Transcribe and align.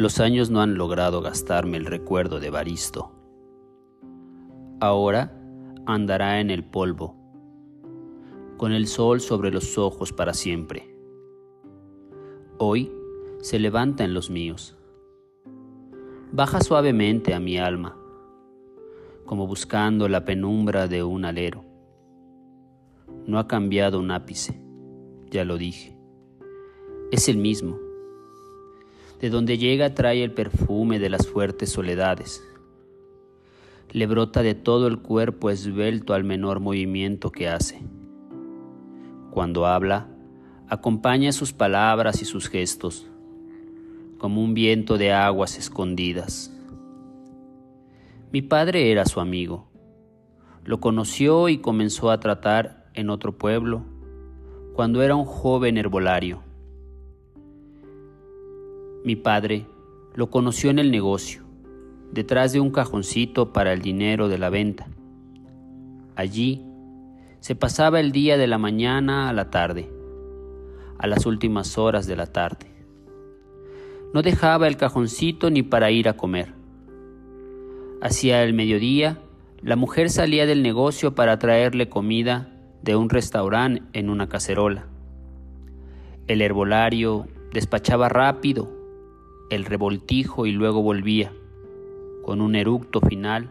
Los 0.00 0.18
años 0.18 0.48
no 0.48 0.62
han 0.62 0.78
logrado 0.78 1.20
gastarme 1.20 1.76
el 1.76 1.84
recuerdo 1.84 2.40
de 2.40 2.48
Baristo. 2.48 3.12
Ahora 4.80 5.38
andará 5.84 6.40
en 6.40 6.48
el 6.48 6.64
polvo, 6.64 7.16
con 8.56 8.72
el 8.72 8.86
sol 8.86 9.20
sobre 9.20 9.50
los 9.50 9.76
ojos 9.76 10.14
para 10.14 10.32
siempre. 10.32 10.96
Hoy 12.56 12.90
se 13.42 13.58
levanta 13.58 14.02
en 14.02 14.14
los 14.14 14.30
míos. 14.30 14.74
Baja 16.32 16.62
suavemente 16.62 17.34
a 17.34 17.38
mi 17.38 17.58
alma, 17.58 17.94
como 19.26 19.46
buscando 19.46 20.08
la 20.08 20.24
penumbra 20.24 20.88
de 20.88 21.02
un 21.02 21.26
alero. 21.26 21.62
No 23.26 23.38
ha 23.38 23.46
cambiado 23.46 23.98
un 23.98 24.12
ápice, 24.12 24.62
ya 25.30 25.44
lo 25.44 25.58
dije. 25.58 25.94
Es 27.12 27.28
el 27.28 27.36
mismo. 27.36 27.89
De 29.20 29.30
donde 29.30 29.58
llega 29.58 29.94
trae 29.94 30.24
el 30.24 30.32
perfume 30.32 30.98
de 30.98 31.10
las 31.10 31.26
fuertes 31.26 31.70
soledades. 31.70 32.42
Le 33.92 34.06
brota 34.06 34.42
de 34.42 34.54
todo 34.54 34.86
el 34.86 34.98
cuerpo 34.98 35.50
esbelto 35.50 36.14
al 36.14 36.24
menor 36.24 36.60
movimiento 36.60 37.30
que 37.30 37.48
hace. 37.48 37.82
Cuando 39.30 39.66
habla, 39.66 40.08
acompaña 40.68 41.32
sus 41.32 41.52
palabras 41.52 42.22
y 42.22 42.24
sus 42.24 42.48
gestos 42.48 43.06
como 44.20 44.42
un 44.42 44.52
viento 44.52 44.98
de 44.98 45.12
aguas 45.12 45.58
escondidas. 45.58 46.52
Mi 48.32 48.42
padre 48.42 48.92
era 48.92 49.06
su 49.06 49.18
amigo. 49.18 49.66
Lo 50.64 50.78
conoció 50.78 51.48
y 51.48 51.58
comenzó 51.58 52.10
a 52.10 52.20
tratar 52.20 52.90
en 52.94 53.08
otro 53.08 53.38
pueblo 53.38 53.82
cuando 54.74 55.02
era 55.02 55.16
un 55.16 55.24
joven 55.24 55.78
herbolario. 55.78 56.42
Mi 59.02 59.16
padre 59.16 59.66
lo 60.14 60.28
conoció 60.28 60.68
en 60.68 60.78
el 60.78 60.90
negocio, 60.90 61.42
detrás 62.12 62.52
de 62.52 62.60
un 62.60 62.70
cajoncito 62.70 63.50
para 63.50 63.72
el 63.72 63.80
dinero 63.80 64.28
de 64.28 64.36
la 64.36 64.50
venta. 64.50 64.88
Allí 66.16 66.62
se 67.38 67.54
pasaba 67.54 67.98
el 67.98 68.12
día 68.12 68.36
de 68.36 68.46
la 68.46 68.58
mañana 68.58 69.30
a 69.30 69.32
la 69.32 69.48
tarde, 69.48 69.90
a 70.98 71.06
las 71.06 71.24
últimas 71.24 71.78
horas 71.78 72.06
de 72.06 72.16
la 72.16 72.26
tarde. 72.26 72.66
No 74.12 74.20
dejaba 74.20 74.68
el 74.68 74.76
cajoncito 74.76 75.48
ni 75.48 75.62
para 75.62 75.90
ir 75.90 76.06
a 76.06 76.18
comer. 76.18 76.52
Hacia 78.02 78.42
el 78.42 78.52
mediodía, 78.52 79.18
la 79.62 79.76
mujer 79.76 80.10
salía 80.10 80.44
del 80.44 80.62
negocio 80.62 81.14
para 81.14 81.38
traerle 81.38 81.88
comida 81.88 82.52
de 82.82 82.96
un 82.96 83.08
restaurante 83.08 83.82
en 83.94 84.10
una 84.10 84.28
cacerola. 84.28 84.88
El 86.26 86.42
herbolario 86.42 87.26
despachaba 87.50 88.10
rápido 88.10 88.79
el 89.50 89.64
revoltijo 89.64 90.46
y 90.46 90.52
luego 90.52 90.82
volvía, 90.82 91.32
con 92.24 92.40
un 92.40 92.54
eructo 92.54 93.00
final, 93.00 93.50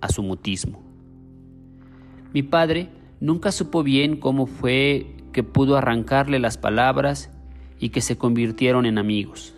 a 0.00 0.08
su 0.08 0.22
mutismo. 0.22 0.82
Mi 2.32 2.42
padre 2.42 2.90
nunca 3.20 3.50
supo 3.50 3.82
bien 3.82 4.16
cómo 4.16 4.46
fue 4.46 5.16
que 5.32 5.42
pudo 5.42 5.76
arrancarle 5.76 6.38
las 6.38 6.58
palabras 6.58 7.30
y 7.80 7.88
que 7.88 8.02
se 8.02 8.18
convirtieron 8.18 8.86
en 8.86 8.98
amigos. 8.98 9.54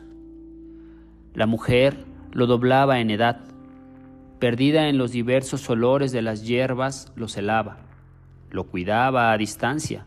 La 1.35 1.47
mujer 1.47 2.05
lo 2.33 2.47
doblaba 2.47 3.01
en 3.01 3.11
edad, 3.11 3.41
perdida 4.39 4.89
en 4.89 4.99
los 4.99 5.11
diversos 5.11 5.69
olores 5.69 6.13
de 6.13 6.23
las 6.23 6.47
hierbas, 6.47 7.13
lo 7.17 7.29
celaba, 7.29 7.79
lo 8.51 8.65
cuidaba 8.65 9.33
a 9.33 9.39
distancia, 9.39 10.07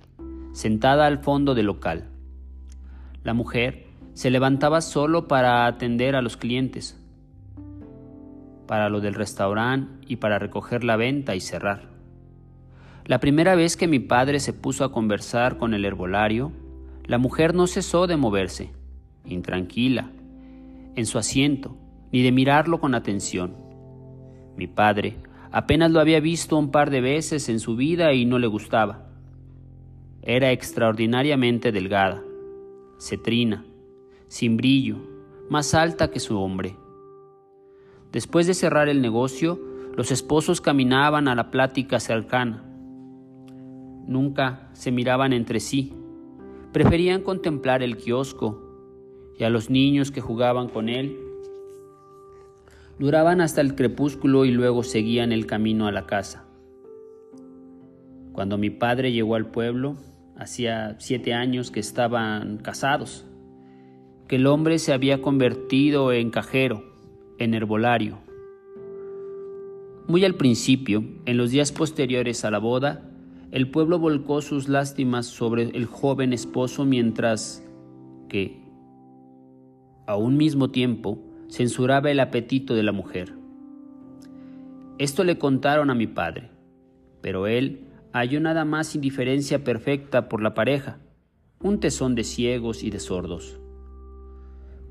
sentada 0.54 1.06
al 1.06 1.20
fondo 1.20 1.54
del 1.56 1.66
local. 1.66 2.08
La 3.24 3.34
mujer 3.34 3.89
se 4.20 4.30
levantaba 4.30 4.82
solo 4.82 5.30
para 5.30 5.66
atender 5.66 6.14
a 6.18 6.22
los 6.22 6.36
clientes, 6.36 7.02
para 8.68 8.90
lo 8.90 9.00
del 9.00 9.14
restaurante 9.14 10.06
y 10.10 10.18
para 10.18 10.38
recoger 10.38 10.84
la 10.84 10.98
venta 10.98 11.38
y 11.38 11.40
cerrar. 11.40 11.88
La 13.06 13.22
primera 13.22 13.56
vez 13.56 13.78
que 13.78 13.88
mi 13.88 14.00
padre 14.00 14.42
se 14.42 14.52
puso 14.52 14.84
a 14.84 14.92
conversar 14.92 15.58
con 15.58 15.74
el 15.74 15.86
herbolario, 15.86 16.52
la 17.06 17.18
mujer 17.18 17.56
no 17.56 17.66
cesó 17.66 18.08
de 18.08 18.18
moverse, 18.18 18.74
intranquila, 19.24 20.12
en 20.98 21.06
su 21.06 21.18
asiento, 21.18 21.78
ni 22.12 22.22
de 22.22 22.34
mirarlo 22.34 22.82
con 22.82 22.96
atención. 22.96 23.56
Mi 24.58 24.68
padre 24.68 25.16
apenas 25.50 25.92
lo 25.92 26.02
había 26.02 26.20
visto 26.20 26.58
un 26.58 26.72
par 26.72 26.90
de 26.90 27.00
veces 27.00 27.48
en 27.48 27.62
su 27.62 27.78
vida 27.78 28.12
y 28.12 28.26
no 28.26 28.38
le 28.38 28.48
gustaba. 28.48 29.08
Era 30.22 30.52
extraordinariamente 30.52 31.72
delgada, 31.72 32.22
cetrina, 33.00 33.64
sin 34.30 34.56
brillo, 34.56 34.96
más 35.50 35.74
alta 35.74 36.10
que 36.10 36.22
su 36.22 36.40
hombre. 36.40 36.78
Después 38.14 38.48
de 38.48 38.54
cerrar 38.54 38.88
el 38.88 39.02
negocio, 39.02 39.60
los 39.98 40.10
esposos 40.12 40.62
caminaban 40.62 41.28
a 41.28 41.36
la 41.36 41.52
plática 41.52 42.00
cercana. 42.00 42.64
Nunca 44.08 44.70
se 44.72 44.92
miraban 44.92 45.34
entre 45.34 45.60
sí, 45.60 45.94
Preferían 46.72 47.24
contemplar 47.24 47.82
el 47.82 47.98
kiosco 47.98 48.62
y 49.40 49.44
a 49.44 49.50
los 49.50 49.72
niños 49.72 50.12
que 50.12 50.22
jugaban 50.22 50.70
con 50.70 50.88
él. 50.88 51.18
Duraban 53.00 53.42
hasta 53.42 53.62
el 53.62 53.74
crepúsculo 53.74 54.46
y 54.46 54.52
luego 54.52 54.84
seguían 54.84 55.32
el 55.32 55.48
camino 55.48 55.88
a 55.88 55.92
la 55.92 56.06
casa. 56.06 56.46
Cuando 58.34 58.60
mi 58.60 58.70
padre 58.70 59.12
llegó 59.12 59.34
al 59.34 59.48
pueblo, 59.48 59.96
hacía 60.38 60.96
siete 61.00 61.34
años 61.34 61.72
que 61.72 61.80
estaban 61.80 62.58
casados, 62.58 63.26
que 64.30 64.36
el 64.36 64.46
hombre 64.46 64.78
se 64.78 64.94
había 64.94 65.24
convertido 65.24 66.14
en 66.14 66.30
cajero, 66.30 66.84
en 67.40 67.56
herbolario. 67.56 68.20
Muy 70.08 70.24
al 70.24 70.36
principio, 70.36 71.04
en 71.26 71.36
los 71.36 71.50
días 71.50 71.72
posteriores 71.72 72.46
a 72.46 72.52
la 72.52 72.60
boda, 72.60 73.10
el 73.52 73.72
pueblo 73.72 73.98
volcó 73.98 74.44
sus 74.44 74.70
lástimas 74.70 75.26
sobre 75.26 75.64
el 75.64 75.88
joven 75.88 76.32
esposo 76.32 76.86
mientras 76.86 77.66
que, 78.30 78.62
a 80.06 80.16
un 80.16 80.38
mismo 80.38 80.70
tiempo, 80.70 81.18
censuraba 81.50 82.12
el 82.12 82.20
apetito 82.20 82.76
de 82.76 82.84
la 82.84 82.92
mujer. 82.92 83.34
Esto 85.00 85.24
le 85.24 85.40
contaron 85.40 85.90
a 85.90 85.96
mi 85.96 86.06
padre, 86.06 86.52
pero 87.22 87.48
él 87.48 87.88
halló 88.14 88.40
nada 88.40 88.64
más 88.64 88.94
indiferencia 88.94 89.64
perfecta 89.64 90.30
por 90.30 90.44
la 90.44 90.54
pareja, 90.54 91.00
un 91.60 91.80
tesón 91.80 92.14
de 92.14 92.24
ciegos 92.24 92.84
y 92.84 92.92
de 92.92 93.00
sordos. 93.00 93.60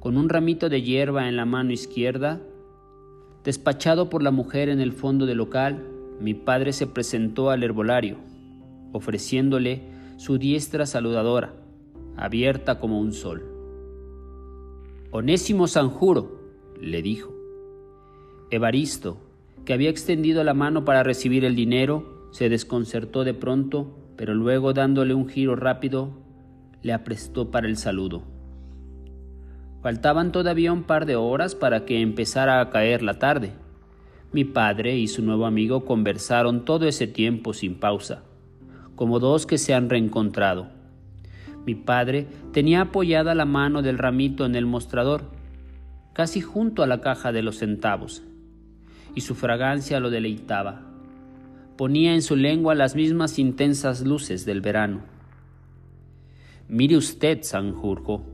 Con 0.00 0.16
un 0.16 0.28
ramito 0.28 0.69
de 0.69 0.82
hierba 0.82 1.28
en 1.28 1.36
la 1.36 1.44
mano 1.44 1.72
izquierda, 1.72 2.41
despachado 3.44 4.09
por 4.10 4.22
la 4.22 4.31
mujer 4.31 4.69
en 4.69 4.81
el 4.81 4.92
fondo 4.92 5.26
del 5.26 5.38
local, 5.38 5.84
mi 6.20 6.34
padre 6.34 6.72
se 6.72 6.86
presentó 6.86 7.50
al 7.50 7.62
herbolario 7.62 8.16
ofreciéndole 8.92 9.82
su 10.16 10.38
diestra 10.38 10.87
saludadora, 10.87 11.54
abierta 12.16 12.78
como 12.81 13.00
un 13.00 13.12
sol. 13.12 13.42
Onésimo 15.10 15.66
Sanjuro, 15.66 16.41
le 16.81 17.03
dijo. 17.03 17.34
Evaristo, 18.50 19.19
que 19.64 19.72
había 19.72 19.91
extendido 19.91 20.42
la 20.44 20.54
mano 20.54 20.84
para 20.84 21.03
recibir 21.03 21.44
el 21.44 21.54
dinero, 21.54 22.28
se 22.32 22.48
desconcertó 22.48 23.25
de 23.25 23.34
pronto, 23.34 23.94
pero 24.16 24.34
luego 24.34 24.72
dándole 24.72 25.14
un 25.14 25.28
giro 25.28 25.54
rápido, 25.56 26.10
le 26.82 26.92
aprestó 26.92 27.50
para 27.50 27.69
el 27.69 27.76
saludo. 27.76 28.38
Faltaban 29.83 30.33
todavía 30.33 30.72
un 30.72 30.84
par 30.84 31.06
de 31.06 31.16
horas 31.16 31.55
para 31.55 31.84
que 31.84 32.00
empezara 32.00 32.61
a 32.61 32.71
caer 32.71 33.03
la 33.03 33.19
tarde. 33.19 33.53
Mi 34.33 34.44
padre 34.44 34.97
y 34.97 35.09
su 35.09 35.22
nuevo 35.22 35.47
amigo 35.47 35.84
conversaron 35.84 36.65
todo 36.65 36.87
ese 36.87 37.06
tiempo 37.06 37.53
sin 37.53 37.77
pausa 37.77 38.22
como 38.99 39.21
dos 39.21 39.47
que 39.47 39.58
se 39.58 39.75
han 39.75 39.88
reencontrado. 39.88 40.67
Mi 41.64 41.76
padre 41.76 42.26
tenía 42.52 42.81
apoyada 42.81 43.32
la 43.37 43.44
mano 43.44 43.81
del 43.81 43.97
ramito 43.97 44.44
en 44.44 44.56
el 44.56 44.67
mostrador, 44.67 45.23
casi 46.12 46.41
junto 46.41 46.82
a 46.82 46.88
la 46.88 47.00
caja 47.00 47.31
de 47.31 47.43
los 47.43 47.58
centavos, 47.58 48.25
y 49.14 49.20
su 49.20 49.37
fragancia 49.37 50.00
lo 50.00 50.11
deleitaba. 50.11 50.82
Ponía 51.76 52.12
en 52.12 52.23
su 52.23 52.35
lengua 52.35 52.75
las 52.75 52.97
mismas 52.97 53.38
intensas 53.38 54.00
luces 54.00 54.44
del 54.44 54.62
verano. 54.62 55.02
Mire 56.67 56.97
usted, 56.97 57.43
Sanjurjo, 57.43 58.25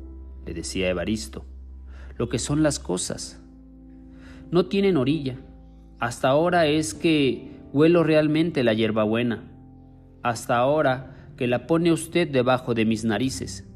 le 0.46 0.54
decía 0.54 0.88
Evaristo, 0.88 1.44
lo 2.16 2.28
que 2.28 2.38
son 2.38 2.62
las 2.62 2.78
cosas. 2.78 3.40
No 4.50 4.66
tienen 4.66 4.96
orilla. 4.96 5.36
Hasta 5.98 6.28
ahora 6.28 6.66
es 6.66 6.94
que 6.94 7.50
huelo 7.72 8.04
realmente 8.04 8.62
la 8.62 8.74
hierbabuena 8.74 9.50
hasta 10.24 10.56
ahora 10.56 11.14
que 11.36 11.46
la 11.46 11.66
pone 11.66 11.92
usted 11.92 12.26
debajo 12.26 12.74
de 12.74 12.86
mis 12.86 13.04
narices. 13.04 13.68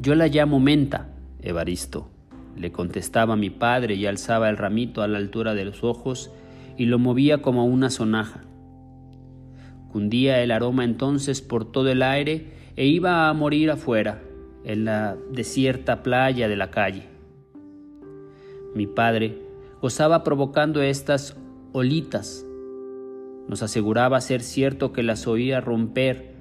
Yo 0.00 0.14
la 0.16 0.26
llamo 0.26 0.58
menta, 0.60 1.14
Evaristo, 1.40 2.10
le 2.56 2.72
contestaba 2.72 3.36
mi 3.36 3.48
padre 3.48 3.94
y 3.94 4.06
alzaba 4.06 4.48
el 4.48 4.56
ramito 4.56 5.02
a 5.02 5.08
la 5.08 5.18
altura 5.18 5.54
de 5.54 5.64
los 5.64 5.84
ojos 5.84 6.32
y 6.76 6.86
lo 6.86 6.98
movía 6.98 7.42
como 7.42 7.64
una 7.64 7.90
sonaja. 7.90 8.42
Cundía 9.92 10.42
el 10.42 10.50
aroma 10.50 10.84
entonces 10.84 11.40
por 11.40 11.70
todo 11.70 11.88
el 11.90 12.02
aire 12.02 12.52
e 12.74 12.86
iba 12.86 13.28
a 13.28 13.32
morir 13.34 13.70
afuera, 13.70 14.20
en 14.64 14.84
la 14.84 15.16
desierta 15.30 16.02
playa 16.02 16.48
de 16.48 16.56
la 16.56 16.70
calle. 16.70 17.08
Mi 18.74 18.86
padre 18.86 19.42
gozaba 19.80 20.24
provocando 20.24 20.82
estas 20.82 21.36
olitas. 21.72 22.44
Nos 23.48 23.62
aseguraba 23.62 24.20
ser 24.20 24.42
cierto 24.42 24.92
que 24.92 25.02
las 25.02 25.26
oía 25.26 25.60
romper 25.60 26.34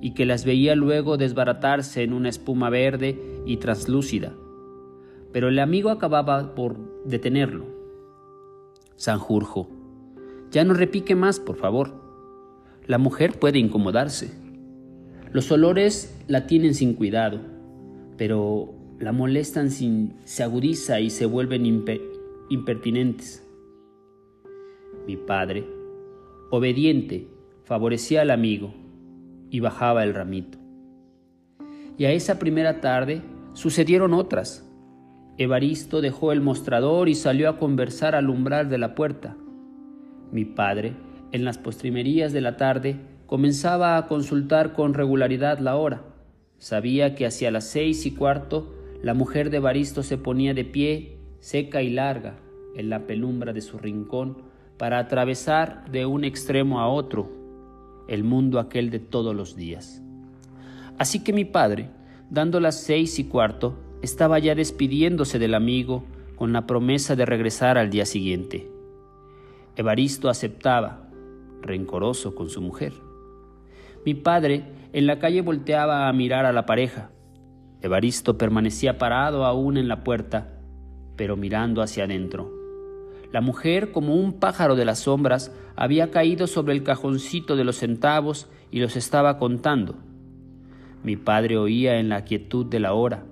y 0.00 0.14
que 0.14 0.26
las 0.26 0.44
veía 0.44 0.74
luego 0.74 1.16
desbaratarse 1.16 2.02
en 2.02 2.12
una 2.12 2.28
espuma 2.28 2.70
verde 2.70 3.42
y 3.46 3.56
translúcida. 3.58 4.34
Pero 5.32 5.48
el 5.48 5.58
amigo 5.58 5.90
acababa 5.90 6.54
por 6.54 7.04
detenerlo. 7.04 7.66
Sanjurjo, 8.96 9.70
ya 10.50 10.64
no 10.64 10.74
repique 10.74 11.14
más, 11.14 11.40
por 11.40 11.56
favor. 11.56 11.92
La 12.86 12.98
mujer 12.98 13.38
puede 13.38 13.58
incomodarse. 13.58 14.32
Los 15.30 15.52
olores 15.52 16.18
la 16.26 16.46
tienen 16.46 16.74
sin 16.74 16.94
cuidado, 16.94 17.40
pero 18.18 18.74
la 18.98 19.12
molestan 19.12 19.70
sin 19.70 20.16
se 20.24 20.42
agudiza 20.42 21.00
y 21.00 21.08
se 21.08 21.24
vuelven 21.24 21.64
impertinentes. 22.50 23.48
Mi 25.06 25.16
padre, 25.16 25.64
obediente, 26.50 27.28
favorecía 27.64 28.22
al 28.22 28.30
amigo 28.30 28.74
y 29.50 29.60
bajaba 29.60 30.02
el 30.04 30.14
ramito. 30.14 30.58
Y 31.96 32.04
a 32.04 32.12
esa 32.12 32.38
primera 32.38 32.80
tarde 32.80 33.22
sucedieron 33.54 34.12
otras. 34.12 34.68
Evaristo 35.38 36.00
dejó 36.00 36.32
el 36.32 36.40
mostrador 36.40 37.08
y 37.08 37.14
salió 37.14 37.48
a 37.48 37.56
conversar 37.56 38.14
al 38.14 38.28
umbral 38.28 38.68
de 38.68 38.78
la 38.78 38.94
puerta. 38.94 39.36
Mi 40.32 40.44
padre, 40.44 40.96
en 41.30 41.44
las 41.44 41.58
postrimerías 41.58 42.32
de 42.32 42.40
la 42.40 42.56
tarde, 42.56 42.96
comenzaba 43.26 43.96
a 43.96 44.06
consultar 44.06 44.72
con 44.72 44.94
regularidad 44.94 45.60
la 45.60 45.76
hora. 45.76 46.02
Sabía 46.58 47.14
que 47.14 47.24
hacia 47.24 47.50
las 47.50 47.68
seis 47.68 48.04
y 48.04 48.10
cuarto 48.10 48.74
la 49.02 49.14
mujer 49.14 49.50
de 49.50 49.58
Evaristo 49.58 50.02
se 50.02 50.18
ponía 50.18 50.54
de 50.54 50.64
pie, 50.64 51.18
seca 51.38 51.82
y 51.82 51.90
larga, 51.90 52.40
en 52.74 52.90
la 52.90 53.06
penumbra 53.06 53.52
de 53.52 53.60
su 53.60 53.78
rincón, 53.78 54.42
para 54.76 54.98
atravesar 54.98 55.90
de 55.90 56.06
un 56.06 56.24
extremo 56.24 56.80
a 56.80 56.88
otro 56.88 57.30
el 58.08 58.24
mundo 58.24 58.58
aquel 58.58 58.90
de 58.90 58.98
todos 58.98 59.36
los 59.36 59.54
días. 59.54 60.02
Así 60.98 61.22
que 61.22 61.32
mi 61.32 61.44
padre, 61.44 61.90
dando 62.30 62.58
las 62.58 62.80
seis 62.80 63.18
y 63.18 63.24
cuarto, 63.24 63.78
estaba 64.02 64.38
ya 64.38 64.54
despidiéndose 64.54 65.38
del 65.38 65.54
amigo 65.54 66.04
con 66.34 66.52
la 66.52 66.66
promesa 66.66 67.16
de 67.16 67.26
regresar 67.26 67.78
al 67.78 67.90
día 67.90 68.06
siguiente. 68.06 68.70
Evaristo 69.76 70.28
aceptaba, 70.28 71.08
rencoroso 71.62 72.34
con 72.34 72.48
su 72.48 72.60
mujer. 72.60 73.07
Mi 74.04 74.14
padre 74.14 74.64
en 74.92 75.06
la 75.06 75.18
calle 75.18 75.42
volteaba 75.42 76.08
a 76.08 76.12
mirar 76.12 76.46
a 76.46 76.52
la 76.52 76.66
pareja. 76.66 77.10
Evaristo 77.80 78.38
permanecía 78.38 78.98
parado 78.98 79.44
aún 79.44 79.76
en 79.76 79.88
la 79.88 80.02
puerta, 80.04 80.58
pero 81.16 81.36
mirando 81.36 81.82
hacia 81.82 82.04
adentro. 82.04 82.52
La 83.32 83.40
mujer, 83.40 83.92
como 83.92 84.14
un 84.14 84.34
pájaro 84.34 84.74
de 84.74 84.84
las 84.84 85.00
sombras, 85.00 85.54
había 85.76 86.10
caído 86.10 86.46
sobre 86.46 86.72
el 86.72 86.82
cajoncito 86.82 87.56
de 87.56 87.64
los 87.64 87.76
centavos 87.76 88.48
y 88.70 88.80
los 88.80 88.96
estaba 88.96 89.38
contando. 89.38 89.96
Mi 91.02 91.16
padre 91.16 91.58
oía 91.58 91.98
en 91.98 92.08
la 92.08 92.24
quietud 92.24 92.66
de 92.66 92.80
la 92.80 92.94
hora 92.94 93.24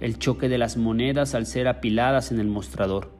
el 0.00 0.18
choque 0.18 0.48
de 0.48 0.58
las 0.58 0.76
monedas 0.76 1.34
al 1.34 1.46
ser 1.46 1.68
apiladas 1.68 2.30
en 2.30 2.40
el 2.40 2.46
mostrador. 2.46 3.10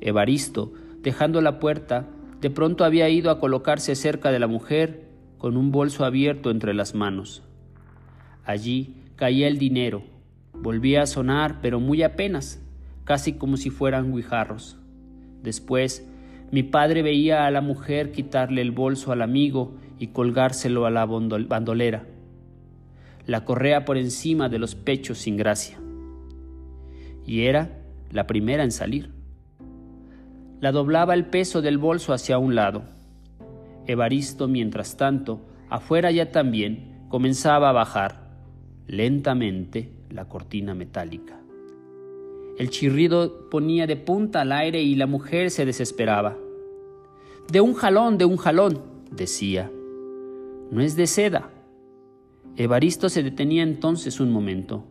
Evaristo, 0.00 0.72
dejando 1.02 1.40
la 1.40 1.58
puerta, 1.58 2.06
de 2.40 2.50
pronto 2.50 2.84
había 2.84 3.08
ido 3.08 3.30
a 3.30 3.38
colocarse 3.38 3.94
cerca 3.94 4.30
de 4.30 4.38
la 4.38 4.46
mujer 4.46 5.07
con 5.38 5.56
un 5.56 5.72
bolso 5.72 6.04
abierto 6.04 6.50
entre 6.50 6.74
las 6.74 6.94
manos. 6.94 7.42
Allí 8.44 8.94
caía 9.16 9.48
el 9.48 9.58
dinero, 9.58 10.02
volvía 10.52 11.02
a 11.02 11.06
sonar, 11.06 11.60
pero 11.62 11.80
muy 11.80 12.02
apenas, 12.02 12.62
casi 13.04 13.34
como 13.34 13.56
si 13.56 13.70
fueran 13.70 14.14
guijarros. 14.14 14.78
Después, 15.42 16.06
mi 16.50 16.62
padre 16.62 17.02
veía 17.02 17.46
a 17.46 17.50
la 17.50 17.60
mujer 17.60 18.12
quitarle 18.12 18.60
el 18.62 18.72
bolso 18.72 19.12
al 19.12 19.22
amigo 19.22 19.76
y 19.98 20.08
colgárselo 20.08 20.86
a 20.86 20.90
la 20.90 21.06
bandolera 21.06 22.04
la 23.28 23.44
correa 23.44 23.84
por 23.84 23.98
encima 23.98 24.48
de 24.48 24.58
los 24.58 24.74
pechos 24.74 25.18
sin 25.18 25.36
gracia. 25.36 25.78
Y 27.26 27.42
era 27.42 27.78
la 28.10 28.26
primera 28.26 28.64
en 28.64 28.72
salir. 28.72 29.10
La 30.62 30.72
doblaba 30.72 31.12
el 31.12 31.26
peso 31.26 31.60
del 31.60 31.76
bolso 31.76 32.14
hacia 32.14 32.38
un 32.38 32.54
lado. 32.54 32.84
Evaristo, 33.88 34.46
mientras 34.46 34.96
tanto, 34.96 35.40
afuera 35.68 36.12
ya 36.12 36.30
también, 36.30 37.06
comenzaba 37.08 37.70
a 37.70 37.72
bajar 37.72 38.28
lentamente 38.86 39.92
la 40.10 40.28
cortina 40.28 40.74
metálica. 40.74 41.40
El 42.56 42.70
chirrido 42.70 43.48
ponía 43.50 43.88
de 43.88 43.96
punta 43.96 44.42
al 44.42 44.52
aire 44.52 44.80
y 44.80 44.94
la 44.94 45.06
mujer 45.06 45.50
se 45.50 45.66
desesperaba. 45.66 46.36
De 47.50 47.60
un 47.60 47.74
jalón, 47.74 48.18
de 48.18 48.24
un 48.24 48.36
jalón, 48.36 48.80
decía. 49.10 49.70
No 50.70 50.80
es 50.80 50.94
de 50.94 51.06
seda, 51.06 51.50
Evaristo 52.58 53.08
se 53.08 53.22
detenía 53.22 53.62
entonces 53.62 54.18
un 54.18 54.32
momento. 54.32 54.84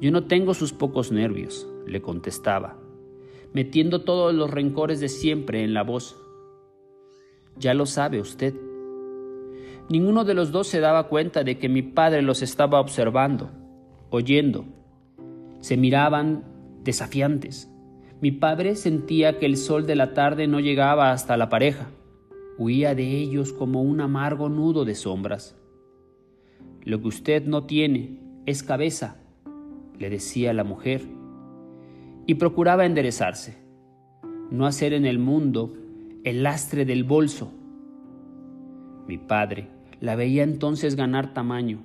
Yo 0.00 0.10
no 0.10 0.24
tengo 0.24 0.54
sus 0.54 0.72
pocos 0.72 1.12
nervios, 1.12 1.68
le 1.86 2.02
contestaba, 2.02 2.76
metiendo 3.52 4.02
todos 4.02 4.34
los 4.34 4.50
rencores 4.50 4.98
de 4.98 5.08
siempre 5.08 5.62
en 5.62 5.72
la 5.72 5.84
voz. 5.84 6.16
Ya 7.58 7.74
lo 7.74 7.86
sabe 7.86 8.20
usted. 8.20 8.54
Ninguno 9.88 10.24
de 10.24 10.34
los 10.34 10.52
dos 10.52 10.66
se 10.66 10.80
daba 10.80 11.08
cuenta 11.08 11.44
de 11.44 11.58
que 11.58 11.68
mi 11.68 11.82
padre 11.82 12.22
los 12.22 12.42
estaba 12.42 12.80
observando, 12.80 13.50
oyendo. 14.10 14.64
Se 15.60 15.76
miraban 15.76 16.44
desafiantes. 16.82 17.70
Mi 18.20 18.32
padre 18.32 18.74
sentía 18.76 19.38
que 19.38 19.46
el 19.46 19.56
sol 19.56 19.86
de 19.86 19.94
la 19.94 20.12
tarde 20.14 20.48
no 20.48 20.60
llegaba 20.60 21.12
hasta 21.12 21.36
la 21.36 21.48
pareja. 21.48 21.90
Huía 22.58 22.94
de 22.94 23.16
ellos 23.16 23.52
como 23.52 23.82
un 23.82 24.00
amargo 24.00 24.48
nudo 24.48 24.84
de 24.84 24.94
sombras. 24.94 25.56
Lo 26.82 27.00
que 27.00 27.08
usted 27.08 27.44
no 27.46 27.64
tiene 27.64 28.20
es 28.46 28.62
cabeza, 28.62 29.16
le 29.98 30.08
decía 30.08 30.52
la 30.52 30.64
mujer, 30.64 31.02
y 32.26 32.34
procuraba 32.34 32.86
enderezarse, 32.86 33.58
no 34.50 34.66
hacer 34.66 34.92
en 34.92 35.04
el 35.04 35.18
mundo 35.18 35.74
el 36.26 36.42
lastre 36.42 36.84
del 36.84 37.04
bolso. 37.04 37.52
Mi 39.06 39.16
padre 39.16 39.68
la 40.00 40.16
veía 40.16 40.42
entonces 40.42 40.96
ganar 40.96 41.32
tamaño, 41.32 41.84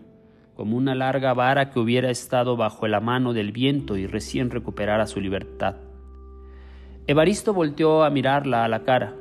como 0.56 0.78
una 0.78 0.96
larga 0.96 1.36
vara 1.36 1.70
que 1.70 1.80
hubiera 1.80 2.10
estado 2.10 2.58
bajo 2.58 2.88
la 2.88 3.00
mano 3.00 3.34
del 3.34 3.52
viento 3.52 3.98
y 3.98 4.08
recién 4.08 4.50
recuperara 4.50 5.06
su 5.06 5.22
libertad. 5.22 5.76
Evaristo 7.06 7.54
volteó 7.54 8.04
a 8.04 8.10
mirarla 8.10 8.66
a 8.66 8.68
la 8.68 8.84
cara. 8.84 9.16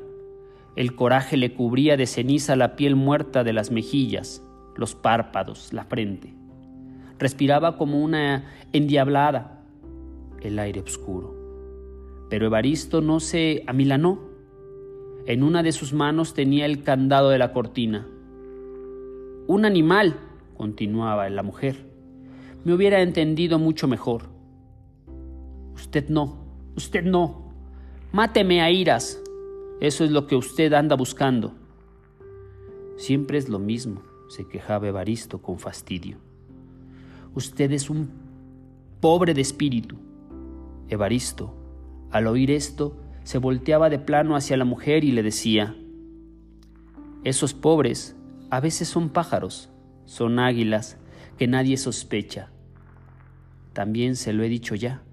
El 0.75 0.95
coraje 0.95 1.37
le 1.37 1.53
cubría 1.53 1.99
de 1.99 2.07
ceniza 2.07 2.57
la 2.57 2.75
piel 2.75 2.97
muerta 2.97 3.45
de 3.45 3.53
las 3.53 3.71
mejillas 3.71 4.43
los 4.75 4.95
párpados, 4.95 5.75
la 5.75 5.85
frente. 5.85 6.33
Respiraba 7.19 7.77
como 7.77 8.03
una 8.03 8.47
endiablada 8.73 9.61
el 10.41 10.59
aire 10.59 10.81
oscuro. 10.81 11.37
Pero 12.31 12.47
Evaristo 12.47 13.03
no 13.03 13.21
se 13.21 13.65
amilanó. 13.67 14.30
En 15.31 15.45
una 15.45 15.63
de 15.63 15.71
sus 15.71 15.93
manos 15.93 16.35
tenía 16.35 16.67
el 16.67 16.83
candado 16.83 17.31
de 17.31 17.39
la 17.39 17.53
cortina. 17.53 18.05
Un 19.47 19.65
animal, 19.65 20.17
continuaba 20.57 21.31
la 21.31 21.45
mujer. 21.45 21.87
Me 22.65 22.75
hubiera 22.75 23.01
entendido 23.01 23.61
mucho 23.61 23.87
mejor. 23.87 24.25
Usted 25.73 26.09
no, 26.09 26.45
usted 26.77 27.05
no. 27.05 27.53
Máteme 28.11 28.61
a 28.61 28.73
iras. 28.73 29.23
Eso 29.81 30.03
es 30.03 30.11
lo 30.11 30.27
que 30.27 30.35
usted 30.35 30.73
anda 30.73 30.97
buscando. 30.97 31.55
Siempre 32.97 33.39
es 33.39 33.49
lo 33.49 33.61
mismo 33.61 34.03
se 34.31 34.49
quejaba 34.49 34.89
Evaristo 34.89 35.41
con 35.41 35.61
fastidio. 35.61 36.17
Usted 37.37 37.71
es 37.71 37.89
un 37.89 38.11
pobre 39.01 39.33
de 39.33 39.43
espíritu. 39.43 39.97
Evaristo, 40.89 41.55
al 42.11 42.27
oír 42.27 42.51
esto, 42.51 42.97
se 43.31 43.39
volteaba 43.39 43.91
de 43.91 44.01
plano 44.01 44.35
hacia 44.35 44.57
la 44.57 44.65
mujer 44.65 45.05
y 45.05 45.13
le 45.13 45.23
decía, 45.23 45.77
Esos 47.23 47.55
pobres 47.55 48.17
a 48.51 48.59
veces 48.59 48.89
son 48.89 49.11
pájaros, 49.11 49.71
son 50.05 50.41
águilas 50.41 50.99
que 51.39 51.47
nadie 51.47 51.77
sospecha. 51.77 52.51
También 53.73 54.17
se 54.17 54.33
lo 54.33 54.43
he 54.43 54.49
dicho 54.49 54.75
ya. 54.75 55.05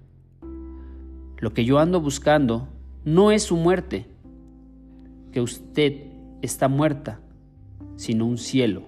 Lo 1.36 1.54
que 1.54 1.64
yo 1.64 1.78
ando 1.78 2.00
buscando 2.00 2.66
no 3.04 3.30
es 3.30 3.44
su 3.44 3.56
muerte, 3.56 4.08
que 5.30 5.40
usted 5.40 6.08
está 6.42 6.66
muerta, 6.66 7.20
sino 7.94 8.26
un 8.26 8.36
cielo 8.36 8.82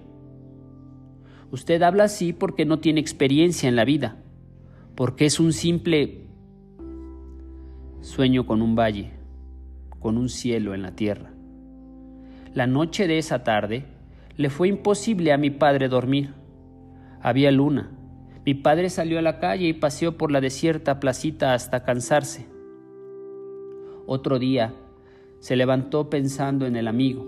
Usted 1.51 1.81
habla 1.83 2.03
así 2.03 2.33
porque 2.33 2.65
no 2.65 2.79
tiene 2.79 2.99
experiencia 2.99 3.69
en 3.69 3.77
la 3.77 3.85
vida, 3.85 4.21
porque 4.93 5.25
es 5.25 5.39
un 5.39 5.53
simple 5.53 6.27
sueño 8.01 8.45
con 8.45 8.61
un 8.61 8.75
valle, 8.75 9.20
con 10.01 10.17
un 10.17 10.27
cielo 10.27 10.73
en 10.73 10.81
la 10.81 10.91
tierra. 10.91 11.31
La 12.53 12.67
noche 12.67 13.07
de 13.07 13.17
esa 13.17 13.45
tarde 13.45 13.85
le 14.35 14.49
fue 14.49 14.67
imposible 14.67 15.31
a 15.31 15.37
mi 15.37 15.51
padre 15.51 15.87
dormir. 15.87 16.33
Había 17.21 17.51
luna, 17.51 17.91
Mi 18.43 18.55
padre 18.55 18.89
salió 18.89 19.19
a 19.19 19.21
la 19.21 19.37
calle 19.39 19.67
y 19.67 19.73
paseó 19.73 20.17
por 20.17 20.31
la 20.31 20.41
desierta 20.41 20.99
placita 20.99 21.53
hasta 21.53 21.83
cansarse. 21.83 22.47
Otro 24.07 24.39
día 24.39 24.73
se 25.39 25.55
levantó 25.55 26.09
pensando 26.09 26.65
en 26.65 26.75
el 26.75 26.87
amigo. 26.87 27.27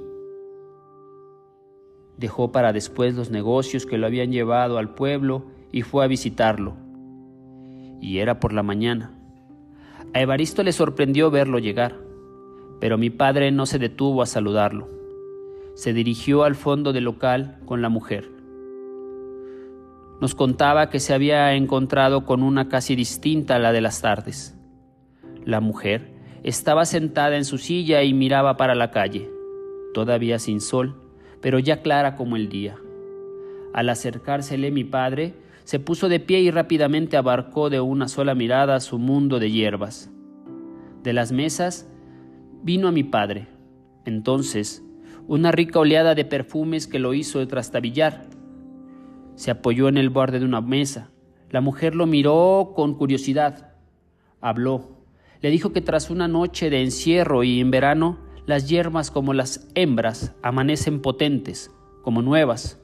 Dejó 2.18 2.51
para 2.51 2.74
después 2.74 3.13
los 3.13 3.30
negocios 3.30 3.86
que 3.86 4.00
lo 4.00 4.08
habían 4.08 4.32
llevado 4.32 4.80
al 4.80 4.96
pueblo 4.96 5.46
y 5.72 5.84
fue 5.84 6.03
a 6.03 6.08
visitarlo. 6.08 6.74
Y 8.01 8.18
era 8.18 8.39
por 8.39 8.51
la 8.51 8.63
mañana. 8.63 9.12
A 10.13 10.20
Evaristo 10.22 10.63
le 10.63 10.72
sorprendió 10.72 11.32
verlo 11.32 11.60
llegar, 11.60 12.02
pero 12.84 12.98
mi 12.98 13.10
padre 13.10 13.50
no 13.54 13.66
se 13.66 13.80
detuvo 13.80 14.22
a 14.22 14.25
saludarlo. 14.25 14.90
Se 15.74 15.94
dirigió 15.94 16.44
al 16.44 16.54
fondo 16.54 16.92
del 16.92 17.06
local 17.06 17.60
con 17.63 17.82
la 17.82 17.88
mujer. 17.88 18.30
Nos 20.20 20.36
contaba 20.36 20.90
que 20.90 21.00
se 21.00 21.13
había 21.13 21.54
encontrado 21.54 22.25
con 22.25 22.44
una 22.44 22.68
casi 22.68 22.98
distinta 22.98 23.56
a 23.56 23.60
la 23.60 23.72
de 23.72 23.80
las 23.80 24.02
tardes. 24.02 24.58
La 25.46 25.62
mujer 25.62 26.12
estaba 26.44 26.84
sentada 26.84 27.38
en 27.38 27.46
su 27.46 27.58
silla 27.58 28.04
y 28.04 28.13
miraba 28.13 28.58
para 28.58 28.75
la 28.75 28.92
calle, 28.92 29.32
todavía 29.94 30.38
sin 30.38 30.60
sol, 30.60 31.02
pero 31.40 31.60
ya 31.60 31.82
clara 31.84 32.18
como 32.18 32.36
el 32.36 32.50
día. 32.50 32.75
Al 33.74 33.88
acercársele 33.88 34.72
mi 34.72 34.84
padre, 34.84 35.36
se 35.63 35.80
puso 35.80 36.10
de 36.10 36.20
pie 36.20 36.42
y 36.42 36.52
rápidamente 36.52 37.16
abarcó 37.16 37.70
de 37.70 37.80
una 37.80 38.10
sola 38.10 38.36
mirada 38.36 38.82
su 38.82 39.00
mundo 39.00 39.40
de 39.40 39.52
hierbas. 39.52 40.12
De 41.02 41.13
las 41.13 41.32
mesas 41.32 41.88
vino 42.63 42.88
a 42.88 42.91
mi 42.91 43.03
padre. 43.03 43.48
Entonces, 44.05 44.84
una 45.27 45.51
rica 45.51 45.79
oleada 45.79 46.15
de 46.15 46.25
perfumes 46.25 46.88
que 46.88 47.00
lo 47.00 47.13
hizo 47.13 47.46
trastabillar 47.48 48.25
se 49.36 49.51
apoyó 49.51 49.88
en 49.88 49.98
el 49.98 50.10
borde 50.10 50.39
de 50.39 50.46
una 50.46 50.62
mesa. 50.62 51.12
La 51.50 51.62
mujer 51.62 51.96
lo 51.96 52.05
miró 52.05 52.74
con 52.75 52.96
curiosidad. 52.96 53.74
Habló. 54.41 54.98
Le 55.41 55.50
dijo 55.50 55.74
que 55.74 55.82
tras 55.82 56.10
una 56.10 56.27
noche 56.27 56.70
de 56.70 56.82
encierro 56.82 57.43
y 57.43 57.60
en 57.60 57.70
verano, 57.70 58.20
las 58.46 58.70
hierbas 58.70 59.12
como 59.12 59.34
las 59.34 59.70
hembras 59.75 60.34
amanecen 60.41 61.01
potentes, 61.01 61.72
como 62.01 62.22
nuevas, 62.22 62.79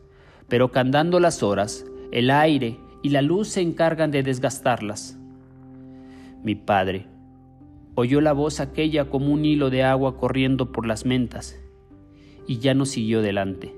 pero 0.48 0.72
que 0.72 0.80
andando 0.80 1.20
las 1.20 1.44
horas, 1.44 1.86
el 2.12 2.32
aire 2.32 2.80
y 3.02 3.10
la 3.10 3.22
luz 3.22 3.50
se 3.50 3.62
encargan 3.62 4.12
de 4.12 4.24
desgastarlas. 4.24 5.18
Mi 6.44 6.56
padre 6.56 7.08
oyó 8.00 8.22
la 8.22 8.34
voz 8.34 8.60
aquella 8.60 9.10
como 9.10 9.34
un 9.34 9.46
hilo 9.46 9.70
de 9.70 9.84
agua 9.84 10.18
corriendo 10.18 10.72
por 10.72 10.86
las 10.86 11.06
mentas, 11.06 11.60
y 12.48 12.60
ya 12.60 12.74
no 12.74 12.86
siguió 12.86 13.22
delante. 13.22 13.76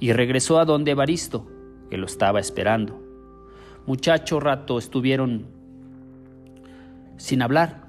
Y 0.00 0.12
regresó 0.12 0.58
a 0.58 0.64
donde 0.64 0.92
Evaristo, 0.92 1.46
que 1.90 1.96
lo 1.96 2.06
estaba 2.06 2.40
esperando. 2.40 3.00
Muchacho 3.86 4.40
rato 4.40 4.78
estuvieron 4.78 5.46
sin 7.16 7.42
hablar. 7.42 7.86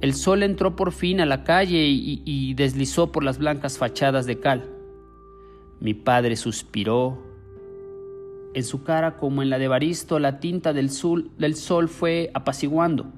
El 0.00 0.14
sol 0.14 0.42
entró 0.42 0.76
por 0.76 0.92
fin 0.92 1.20
a 1.20 1.26
la 1.26 1.44
calle 1.44 1.86
y, 1.86 2.54
deslizó 2.54 3.12
por 3.12 3.22
las 3.22 3.38
blancas 3.38 3.76
fachadas 3.76 4.24
de 4.26 4.40
cal. 4.40 4.64
Mi 5.78 5.94
padre 5.94 6.36
suspiró. 6.36 7.18
En 8.54 8.64
su 8.64 8.82
cara, 8.82 9.16
como 9.18 9.42
en 9.42 9.50
la 9.50 9.58
de 9.58 9.68
Baristo, 9.68 10.18
la 10.18 10.40
tinta 10.40 10.72
del 10.72 10.90
sol 10.90 11.88
fue 11.88 12.30
apaciguando. 12.34 13.12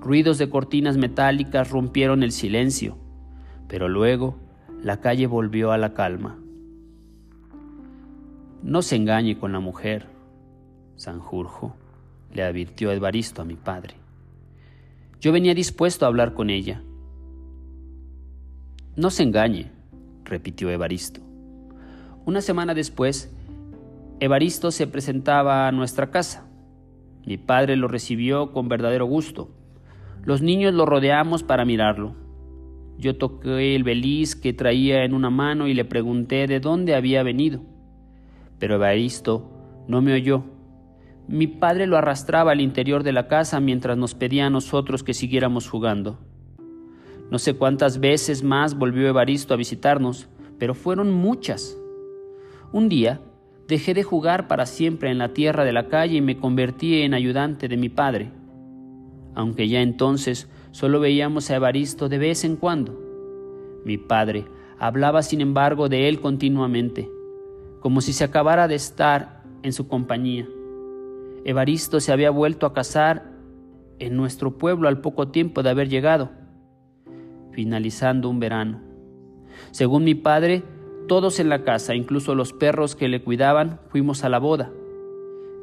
Ruidos 0.00 0.38
de 0.38 0.48
cortinas 0.48 0.96
metálicas 0.96 1.70
rompieron 1.70 2.22
el 2.22 2.32
silencio, 2.32 2.96
pero 3.66 3.88
luego 3.88 4.36
la 4.82 5.00
calle 5.00 5.26
volvió 5.26 5.72
a 5.72 5.78
la 5.78 5.92
calma. 5.92 6.38
No 8.62 8.82
se 8.82 8.96
engañe 8.96 9.38
con 9.38 9.52
la 9.52 9.60
mujer, 9.60 10.06
Sanjurjo, 10.96 11.74
le 12.32 12.42
advirtió 12.42 12.92
Evaristo 12.92 13.42
a 13.42 13.44
mi 13.44 13.56
padre. 13.56 13.94
Yo 15.20 15.32
venía 15.32 15.54
dispuesto 15.54 16.04
a 16.04 16.08
hablar 16.08 16.34
con 16.34 16.48
ella. 16.48 16.82
No 18.94 19.10
se 19.10 19.24
engañe, 19.24 19.70
repitió 20.24 20.70
Evaristo. 20.70 21.20
Una 22.24 22.40
semana 22.40 22.74
después, 22.74 23.32
Evaristo 24.20 24.70
se 24.70 24.86
presentaba 24.86 25.66
a 25.66 25.72
nuestra 25.72 26.10
casa. 26.10 26.46
Mi 27.26 27.36
padre 27.36 27.76
lo 27.76 27.88
recibió 27.88 28.52
con 28.52 28.68
verdadero 28.68 29.06
gusto. 29.06 29.50
Los 30.24 30.42
niños 30.42 30.74
lo 30.74 30.86
rodeamos 30.86 31.42
para 31.42 31.64
mirarlo. 31.64 32.14
Yo 32.98 33.16
toqué 33.16 33.74
el 33.74 33.84
beliz 33.84 34.34
que 34.36 34.52
traía 34.52 35.04
en 35.04 35.14
una 35.14 35.30
mano 35.30 35.68
y 35.68 35.74
le 35.74 35.84
pregunté 35.84 36.46
de 36.46 36.60
dónde 36.60 36.94
había 36.94 37.22
venido 37.22 37.62
pero 38.58 38.74
Evaristo 38.74 39.50
no 39.86 40.02
me 40.02 40.12
oyó. 40.12 40.44
Mi 41.26 41.46
padre 41.46 41.86
lo 41.86 41.96
arrastraba 41.96 42.52
al 42.52 42.60
interior 42.60 43.02
de 43.02 43.12
la 43.12 43.28
casa 43.28 43.60
mientras 43.60 43.96
nos 43.96 44.14
pedía 44.14 44.46
a 44.46 44.50
nosotros 44.50 45.02
que 45.02 45.14
siguiéramos 45.14 45.68
jugando. 45.68 46.18
No 47.30 47.38
sé 47.38 47.54
cuántas 47.54 48.00
veces 48.00 48.42
más 48.42 48.76
volvió 48.76 49.06
Evaristo 49.08 49.52
a 49.52 49.58
visitarnos, 49.58 50.28
pero 50.58 50.74
fueron 50.74 51.12
muchas. 51.12 51.78
Un 52.72 52.88
día 52.88 53.20
dejé 53.66 53.92
de 53.92 54.02
jugar 54.02 54.48
para 54.48 54.64
siempre 54.64 55.10
en 55.10 55.18
la 55.18 55.34
tierra 55.34 55.64
de 55.64 55.72
la 55.72 55.88
calle 55.88 56.16
y 56.16 56.22
me 56.22 56.38
convertí 56.38 57.02
en 57.02 57.12
ayudante 57.12 57.68
de 57.68 57.76
mi 57.76 57.90
padre, 57.90 58.30
aunque 59.38 59.68
ya 59.68 59.80
entonces 59.80 60.50
solo 60.72 61.00
veíamos 61.00 61.50
a 61.50 61.56
Evaristo 61.56 62.10
de 62.10 62.18
vez 62.18 62.44
en 62.44 62.56
cuando. 62.56 63.00
Mi 63.86 63.96
padre 63.96 64.44
hablaba 64.78 65.22
sin 65.22 65.40
embargo 65.40 65.88
de 65.88 66.08
él 66.08 66.20
continuamente 66.20 67.08
como 67.80 68.00
si 68.00 68.12
se 68.12 68.24
acabara 68.24 68.68
de 68.68 68.74
estar 68.74 69.42
en 69.62 69.72
su 69.72 69.88
compañía. 69.88 70.48
Evaristo 71.44 72.00
se 72.00 72.12
había 72.12 72.30
vuelto 72.30 72.66
a 72.66 72.72
casar 72.72 73.30
en 73.98 74.16
nuestro 74.16 74.58
pueblo 74.58 74.88
al 74.88 75.00
poco 75.00 75.28
tiempo 75.28 75.62
de 75.62 75.70
haber 75.70 75.88
llegado, 75.88 76.30
finalizando 77.52 78.28
un 78.28 78.40
verano. 78.40 78.80
Según 79.70 80.04
mi 80.04 80.14
padre, 80.14 80.62
todos 81.06 81.40
en 81.40 81.48
la 81.48 81.64
casa, 81.64 81.94
incluso 81.94 82.34
los 82.34 82.52
perros 82.52 82.94
que 82.94 83.08
le 83.08 83.22
cuidaban, 83.22 83.80
fuimos 83.88 84.24
a 84.24 84.28
la 84.28 84.38
boda. 84.38 84.72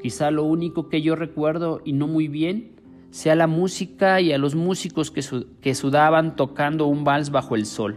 Quizá 0.02 0.32
lo 0.32 0.44
único 0.44 0.90
que 0.90 1.02
yo 1.02 1.16
recuerdo, 1.16 1.82
y 1.84 1.94
no 1.94 2.08
muy 2.08 2.28
bien, 2.28 2.75
sea 3.16 3.34
la 3.34 3.48
música 3.48 4.20
y 4.20 4.34
a 4.34 4.38
los 4.38 4.56
músicos 4.56 5.10
que, 5.10 5.74
sudaban 5.74 6.36
tocando 6.36 6.88
un 6.88 7.06
vals 7.06 7.30
bajo 7.30 7.56
el 7.56 7.66
sol. 7.66 7.96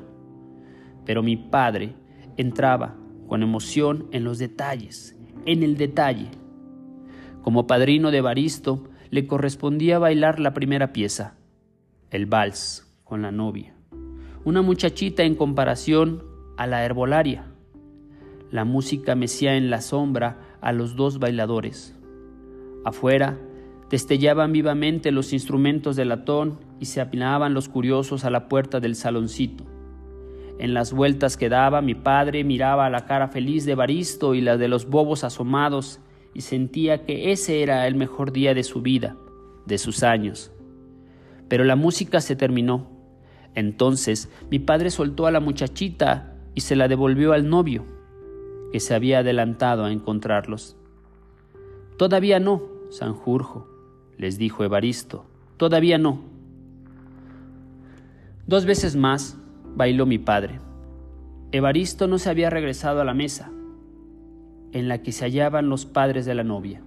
Pero 1.05 1.25
mi 1.25 1.37
padre 1.37 1.97
entraba, 2.37 2.95
con 3.27 3.43
emoción 3.43 4.07
en 4.13 4.23
los 4.23 4.39
detalles, 4.39 5.19
en 5.45 5.65
el 5.65 5.77
detalle. 5.77 6.29
Como 7.43 7.67
padrino 7.67 8.13
de 8.13 8.21
Baristo, 8.21 8.85
le 9.11 9.27
correspondía 9.27 9.99
bailar 9.99 10.39
la 10.39 10.55
primera 10.55 10.93
pieza, 10.93 11.35
el 12.13 12.27
vals 12.27 12.87
con 13.03 13.21
la 13.21 13.33
novia, 13.33 13.75
una 14.45 14.63
muchachita 14.63 15.25
en 15.25 15.35
comparación 15.35 16.23
a 16.57 16.69
la 16.69 16.85
herbolaria. 16.85 17.45
La 18.53 18.65
música 18.65 19.17
mecía 19.17 19.57
en 19.57 19.69
la 19.69 19.81
sombra 19.81 20.39
a 20.61 20.71
los 20.71 20.95
dos 20.95 21.19
bailadores. 21.19 21.97
Afuera 22.85 23.37
destellaban 23.91 24.53
vivamente 24.53 25.13
los 25.13 25.33
instrumentos 25.33 25.97
de 25.97 26.05
latón 26.05 26.59
y 26.79 26.87
se 26.87 27.01
apilaban 27.01 27.55
los 27.55 27.69
curiosos 27.69 28.25
a 28.25 28.31
la 28.31 28.49
puerta 28.49 28.81
del 28.81 28.95
saloncito. 28.95 29.65
En 30.59 30.75
las 30.75 30.93
vueltas 30.93 31.37
que 31.37 31.49
daba, 31.49 31.81
mi 31.83 31.95
padre 31.95 32.43
miraba 32.43 32.91
la 32.91 33.07
cara 33.07 33.29
feliz 33.29 33.65
de 33.65 33.77
Baristo 33.77 34.35
y 34.35 34.41
la 34.41 34.57
de 34.57 34.69
los 34.69 34.89
bobos 34.89 35.23
asomados 35.23 36.01
y 36.35 36.41
sentía 36.41 37.05
que 37.05 37.33
ese 37.33 37.63
era 37.63 37.87
el 37.87 37.95
mejor 37.95 38.33
día 38.33 38.55
de 38.55 38.65
su 38.65 38.83
vida, 38.83 39.17
de 39.67 39.79
sus 39.79 40.03
años. 40.03 40.53
Pero 41.49 41.65
la 41.65 41.77
música 41.77 42.21
se 42.21 42.37
terminó. 42.37 42.91
Entonces 43.55 44.31
mi 44.51 44.59
padre 44.59 44.91
soltó 44.91 45.27
a 45.27 45.31
la 45.31 45.41
muchachita 45.41 46.37
y 46.55 46.61
se 46.61 46.77
la 46.77 46.89
devolvió 46.89 47.33
al 47.33 47.49
novio, 47.49 47.85
que 48.73 48.81
se 48.81 48.95
había 48.95 49.21
adelantado 49.21 49.85
a 49.85 49.93
encontrarlos. 49.93 50.77
Todavía 51.97 52.41
no, 52.41 52.63
Sanjurjo, 52.91 53.69
les 54.19 54.37
dijo 54.37 54.65
Evaristo, 54.65 55.25
todavía 55.57 55.97
no. 55.97 56.21
Dos 58.47 58.67
veces 58.67 58.97
más 58.97 59.39
bailó 59.77 60.05
mi 60.05 60.19
padre. 60.19 60.61
Evaristo 61.53 62.07
no 62.07 62.19
se 62.19 62.29
había 62.29 62.51
regresado 62.51 63.01
a 63.01 63.05
la 63.05 63.15
mesa 63.15 63.51
en 64.73 64.89
la 64.89 65.03
que 65.03 65.13
se 65.13 65.25
hallaban 65.25 65.69
los 65.69 65.87
padres 65.87 66.27
de 66.27 66.35
la 66.35 66.45
novia. 66.45 66.83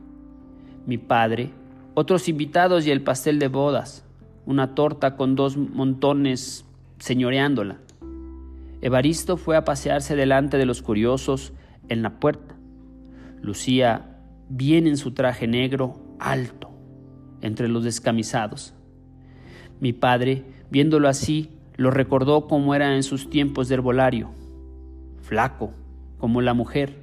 Mi 0.85 0.97
padre, 0.97 1.49
otros 1.93 2.29
invitados 2.29 2.85
y 2.85 2.91
el 2.91 3.01
pastel 3.01 3.39
de 3.39 3.47
bodas, 3.47 4.05
una 4.45 4.75
torta 4.75 5.15
con 5.15 5.35
dos 5.35 5.57
montones 5.57 6.65
señoreándola. 6.99 7.77
Evaristo 8.81 9.37
fue 9.37 9.55
a 9.55 9.63
pasearse 9.63 10.15
delante 10.15 10.57
de 10.57 10.65
los 10.65 10.81
curiosos 10.81 11.53
en 11.89 12.01
la 12.01 12.19
puerta. 12.19 12.55
Lucía 13.41 14.19
bien 14.49 14.87
en 14.87 14.97
su 14.97 15.11
traje 15.11 15.47
negro 15.47 16.01
alto, 16.19 16.70
entre 17.41 17.67
los 17.67 17.83
descamisados. 17.83 18.73
Mi 19.79 19.93
padre, 19.93 20.43
viéndolo 20.69 21.07
así, 21.07 21.49
lo 21.75 21.91
recordó 21.91 22.47
como 22.47 22.75
era 22.75 22.95
en 22.95 23.03
sus 23.03 23.29
tiempos 23.29 23.67
de 23.67 23.75
herbolario, 23.75 24.29
flaco, 25.21 25.71
como 26.17 26.41
la 26.41 26.53
mujer, 26.53 26.97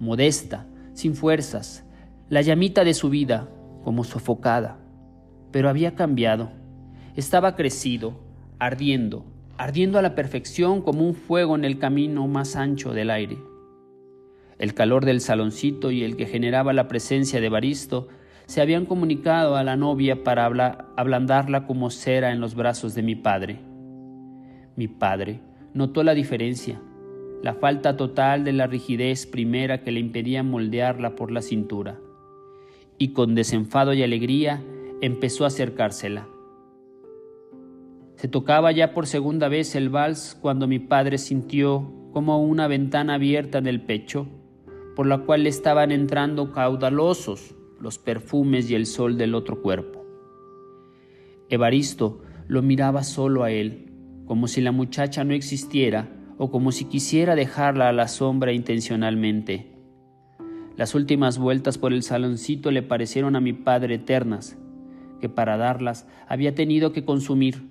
modesta, 0.00 0.66
sin 0.94 1.14
fuerzas, 1.14 1.84
la 2.28 2.42
llamita 2.42 2.84
de 2.84 2.94
su 2.94 3.08
vida, 3.08 3.48
como 3.84 4.04
sofocada, 4.04 4.78
pero 5.52 5.68
había 5.68 5.94
cambiado. 5.94 6.50
Estaba 7.14 7.54
crecido, 7.56 8.20
ardiendo, 8.58 9.24
ardiendo 9.56 9.98
a 9.98 10.02
la 10.02 10.14
perfección 10.14 10.82
como 10.82 11.06
un 11.06 11.14
fuego 11.14 11.54
en 11.56 11.64
el 11.64 11.78
camino 11.78 12.26
más 12.26 12.56
ancho 12.56 12.92
del 12.92 13.10
aire. 13.10 13.38
El 14.58 14.74
calor 14.74 15.04
del 15.04 15.20
saloncito 15.20 15.90
y 15.90 16.02
el 16.02 16.16
que 16.16 16.26
generaba 16.26 16.72
la 16.72 16.88
presencia 16.88 17.40
de 17.40 17.48
Baristo 17.48 18.08
se 18.48 18.62
habían 18.62 18.86
comunicado 18.86 19.56
a 19.56 19.62
la 19.62 19.76
novia 19.76 20.24
para 20.24 20.46
ablandarla 20.96 21.66
como 21.66 21.90
cera 21.90 22.32
en 22.32 22.40
los 22.40 22.54
brazos 22.54 22.94
de 22.94 23.02
mi 23.02 23.14
padre. 23.14 23.60
Mi 24.74 24.88
padre 24.88 25.42
notó 25.74 26.02
la 26.02 26.14
diferencia, 26.14 26.80
la 27.42 27.52
falta 27.52 27.98
total 27.98 28.44
de 28.44 28.54
la 28.54 28.66
rigidez 28.66 29.26
primera 29.26 29.82
que 29.82 29.92
le 29.92 30.00
impedía 30.00 30.42
moldearla 30.42 31.14
por 31.14 31.30
la 31.30 31.42
cintura, 31.42 32.00
y 32.96 33.08
con 33.12 33.34
desenfado 33.34 33.92
y 33.92 34.02
alegría 34.02 34.64
empezó 35.02 35.44
a 35.44 35.48
acercársela. 35.48 36.26
Se 38.16 38.28
tocaba 38.28 38.72
ya 38.72 38.94
por 38.94 39.06
segunda 39.06 39.48
vez 39.48 39.74
el 39.74 39.90
vals 39.90 40.38
cuando 40.40 40.66
mi 40.66 40.78
padre 40.78 41.18
sintió 41.18 41.92
como 42.14 42.42
una 42.42 42.66
ventana 42.66 43.14
abierta 43.14 43.58
en 43.58 43.66
el 43.66 43.82
pecho, 43.82 44.26
por 44.96 45.06
la 45.06 45.18
cual 45.18 45.46
estaban 45.46 45.92
entrando 45.92 46.50
caudalosos 46.50 47.57
los 47.80 47.98
perfumes 47.98 48.70
y 48.70 48.74
el 48.74 48.86
sol 48.86 49.18
del 49.18 49.34
otro 49.34 49.62
cuerpo. 49.62 50.04
Evaristo 51.48 52.20
lo 52.46 52.62
miraba 52.62 53.02
solo 53.04 53.44
a 53.44 53.50
él, 53.50 53.92
como 54.26 54.48
si 54.48 54.60
la 54.60 54.72
muchacha 54.72 55.24
no 55.24 55.34
existiera 55.34 56.14
o 56.38 56.50
como 56.50 56.72
si 56.72 56.84
quisiera 56.84 57.34
dejarla 57.34 57.88
a 57.88 57.92
la 57.92 58.08
sombra 58.08 58.52
intencionalmente. 58.52 59.72
Las 60.76 60.94
últimas 60.94 61.38
vueltas 61.38 61.76
por 61.76 61.92
el 61.92 62.02
saloncito 62.02 62.70
le 62.70 62.82
parecieron 62.82 63.34
a 63.34 63.40
mi 63.40 63.52
padre 63.52 63.96
eternas, 63.96 64.56
que 65.20 65.28
para 65.28 65.56
darlas 65.56 66.06
había 66.28 66.54
tenido 66.54 66.92
que 66.92 67.04
consumir, 67.04 67.68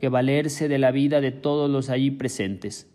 que 0.00 0.08
valerse 0.08 0.68
de 0.68 0.78
la 0.78 0.90
vida 0.90 1.20
de 1.20 1.30
todos 1.30 1.70
los 1.70 1.90
allí 1.90 2.10
presentes. 2.10 2.92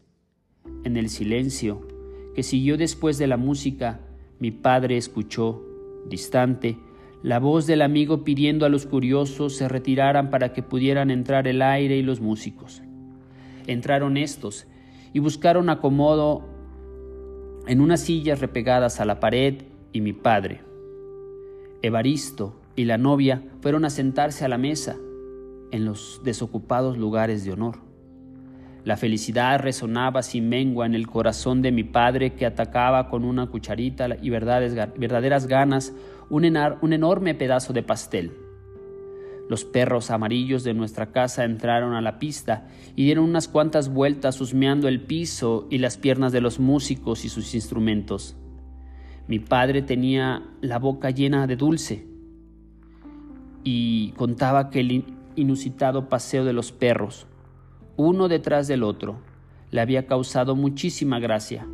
En 0.83 0.97
el 0.97 1.09
silencio 1.09 1.87
que 2.35 2.43
siguió 2.43 2.77
después 2.77 3.17
de 3.17 3.27
la 3.27 3.37
música, 3.37 4.01
mi 4.39 4.51
padre 4.51 4.97
escuchó, 4.97 5.63
distante, 6.07 6.77
la 7.21 7.39
voz 7.39 7.65
del 7.67 7.81
amigo 7.81 8.23
pidiendo 8.23 8.65
a 8.65 8.69
los 8.69 8.85
curiosos 8.85 9.55
se 9.55 9.69
retiraran 9.69 10.29
para 10.29 10.51
que 10.51 10.61
pudieran 10.61 11.09
entrar 11.09 11.47
el 11.47 11.61
aire 11.61 11.97
y 11.97 12.01
los 12.01 12.19
músicos. 12.19 12.81
Entraron 13.65 14.17
estos 14.17 14.67
y 15.13 15.19
buscaron 15.19 15.69
acomodo 15.69 16.43
en 17.65 17.79
unas 17.79 18.01
sillas 18.01 18.41
repegadas 18.41 18.99
a 18.99 19.05
la 19.05 19.19
pared 19.19 19.63
y 19.93 20.01
mi 20.01 20.11
padre. 20.11 20.61
Evaristo 21.81 22.59
y 22.75 22.85
la 22.85 22.97
novia 22.97 23.43
fueron 23.61 23.85
a 23.85 23.89
sentarse 23.89 24.43
a 24.43 24.49
la 24.49 24.57
mesa 24.57 24.97
en 25.71 25.85
los 25.85 26.21
desocupados 26.23 26.97
lugares 26.97 27.45
de 27.45 27.53
honor. 27.53 27.92
La 28.83 28.97
felicidad 28.97 29.59
resonaba 29.59 30.23
sin 30.23 30.49
mengua 30.49 30.85
en 30.85 30.93
el 30.93 31.07
corazón 31.07 31.61
de 31.61 31.71
mi 31.71 31.83
padre 31.83 32.33
que 32.33 32.45
atacaba 32.45 33.09
con 33.09 33.23
una 33.23 33.47
cucharita 33.47 34.07
y 34.21 34.29
verdaderas 34.29 35.47
ganas 35.47 35.93
un, 36.29 36.57
un 36.81 36.93
enorme 36.93 37.33
pedazo 37.33 37.71
de 37.71 37.83
pastel. 37.83 38.33
Los 39.49 39.65
perros 39.65 40.09
amarillos 40.09 40.63
de 40.63 40.73
nuestra 40.73 41.11
casa 41.11 41.45
entraron 41.45 41.93
a 41.93 42.01
la 42.01 42.19
pista 42.19 42.67
y 42.95 43.05
dieron 43.05 43.25
unas 43.25 43.47
cuantas 43.47 43.89
vueltas 43.89 44.41
husmeando 44.41 44.87
el 44.87 45.01
piso 45.01 45.67
y 45.69 45.77
las 45.77 45.97
piernas 45.97 46.31
de 46.31 46.41
los 46.41 46.59
músicos 46.59 47.23
y 47.23 47.29
sus 47.29 47.53
instrumentos. 47.55 48.35
Mi 49.27 49.39
padre 49.39 49.81
tenía 49.81 50.43
la 50.61 50.79
boca 50.79 51.09
llena 51.09 51.47
de 51.47 51.55
dulce 51.55 52.07
y 53.63 54.11
contaba 54.11 54.69
que 54.69 54.81
el 54.81 55.05
inusitado 55.35 56.09
paseo 56.09 56.43
de 56.43 56.53
los 56.53 56.71
perros, 56.71 57.27
uno 57.95 58.27
detrás 58.27 58.67
del 58.67 58.83
otro, 58.83 59.19
le 59.71 59.81
había 59.81 60.07
causado 60.07 60.55
muchísima 60.55 61.19
gracia. 61.19 61.67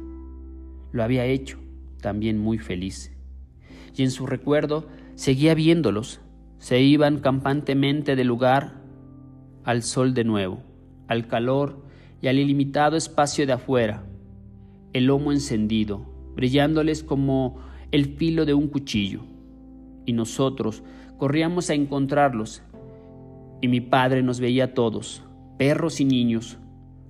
Lo 0.91 1.03
había 1.03 1.25
hecho 1.25 1.60
también 2.01 2.38
muy 2.39 2.58
feliz. 2.58 3.12
Y 3.95 4.03
en 4.03 4.12
su 4.12 4.25
recuerdo 4.25 4.88
seguía 5.15 5.53
viéndolos 5.53 6.21
se 6.60 6.82
iban 6.82 7.19
campantemente 7.19 8.15
del 8.15 8.27
lugar 8.27 8.82
al 9.63 9.82
sol 9.82 10.13
de 10.13 10.25
nuevo, 10.25 10.62
al 11.08 11.27
calor 11.27 11.84
y 12.21 12.27
al 12.27 12.38
ilimitado 12.38 12.97
espacio 12.97 13.47
de 13.47 13.53
afuera, 13.53 14.03
el 14.91 15.05
lomo 15.05 15.32
encendido, 15.32 16.05
brillándoles 16.36 17.03
como 17.03 17.60
el 17.91 18.17
filo 18.17 18.45
de 18.45 18.53
un 18.53 18.67
cuchillo. 18.67 19.21
Y 20.05 20.13
nosotros 20.13 20.84
corríamos 21.17 21.69
a 21.69 21.75
encontrarlos, 21.75 22.62
y 23.62 23.67
mi 23.67 23.82
padre 23.82 24.21
nos 24.21 24.39
veía 24.39 24.65
a 24.65 24.73
todos, 24.73 25.23
perros 25.60 26.00
y 26.00 26.06
niños, 26.06 26.58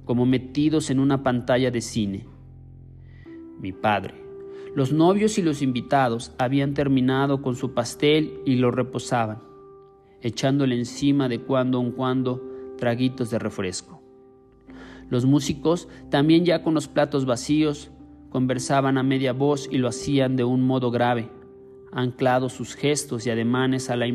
como 0.05 0.25
metidos 0.25 0.89
en 0.89 0.99
una 0.99 1.21
pantalla 1.21 1.69
de 1.69 1.81
cine. 1.81 2.25
Mi 3.59 3.71
padre, 3.71 4.15
los 4.75 4.91
novios 4.91 5.37
y 5.37 5.43
los 5.43 5.61
invitados 5.61 6.33
habían 6.39 6.73
terminado 6.73 7.43
con 7.43 7.55
su 7.55 7.75
pastel 7.75 8.39
y 8.47 8.55
lo 8.55 8.71
reposaban, 8.71 9.43
echándole 10.21 10.75
encima 10.75 11.29
de 11.29 11.41
cuando 11.41 11.79
en 11.79 11.91
cuando 11.91 12.43
traguitos 12.79 13.29
de 13.29 13.37
refresco. 13.37 14.01
Los 15.11 15.25
músicos, 15.25 15.87
también 16.09 16.43
ya 16.43 16.63
con 16.63 16.73
los 16.73 16.87
platos 16.87 17.27
vacíos, 17.27 17.91
conversaban 18.31 18.97
a 18.97 19.03
media 19.03 19.31
voz 19.31 19.69
y 19.71 19.77
lo 19.77 19.87
hacían 19.87 20.35
de 20.35 20.43
un 20.43 20.63
modo 20.63 20.89
grave, 20.89 21.29
anclados 21.91 22.53
sus 22.53 22.73
gestos 22.73 23.27
y 23.27 23.29
ademanes 23.29 23.91
a 23.91 23.95
la 23.95 24.07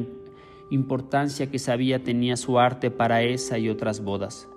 importancia 0.74 1.50
que 1.50 1.58
sabía 1.58 2.02
tenía 2.02 2.36
su 2.36 2.58
arte 2.58 2.90
para 2.90 3.22
esa 3.22 3.58
y 3.58 3.68
otras 3.68 4.02
bodas. 4.02 4.48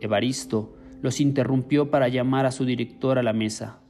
Evaristo 0.00 0.74
los 1.00 1.20
interrumpió 1.20 1.90
para 1.90 2.08
llamar 2.08 2.46
a 2.46 2.50
su 2.50 2.64
director 2.64 3.18
a 3.18 3.22
la 3.22 3.32
mesa. 3.32 3.80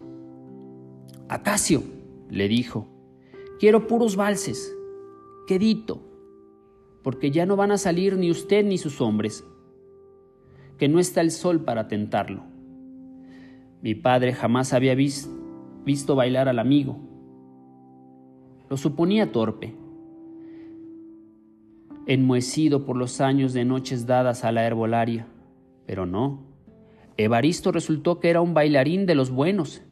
Acacio, 1.29 1.83
le 2.31 2.48
dijo, 2.48 2.88
quiero 3.59 3.87
puros 3.87 4.16
valses, 4.16 4.76
quedito, 5.46 6.02
porque 7.02 7.31
ya 7.31 7.46
no 7.46 7.57
van 7.57 7.70
a 7.70 7.79
salir 7.79 8.16
ni 8.16 8.31
usted 8.31 8.64
ni 8.64 8.79
sus 8.79 9.00
hombres, 9.00 9.44
que 10.79 10.88
no 10.88 10.98
está 10.98 11.20
el 11.20 11.31
sol 11.31 11.64
para 11.64 11.88
tentarlo. 11.88 12.44
Mi 13.81 13.94
padre 13.94 14.33
jamás 14.33 14.72
había 14.72 14.94
visto 14.94 16.14
bailar 16.16 16.48
al 16.48 16.59
amigo. 16.59 16.98
Lo 18.68 18.76
suponía 18.76 19.31
torpe, 19.31 19.74
enmohecido 22.07 22.85
por 22.85 22.97
los 22.97 23.21
años 23.21 23.53
de 23.53 23.64
noches 23.64 24.07
dadas 24.07 24.45
a 24.45 24.53
la 24.53 24.64
herbolaria, 24.64 25.27
pero 25.87 26.07
no. 26.07 26.45
Evaristo 27.16 27.73
resultó 27.73 28.21
que 28.21 28.31
era 28.31 28.40
un 28.40 28.55
bailarín 28.55 29.07
de 29.07 29.14
los 29.14 29.31
buenos 29.31 29.83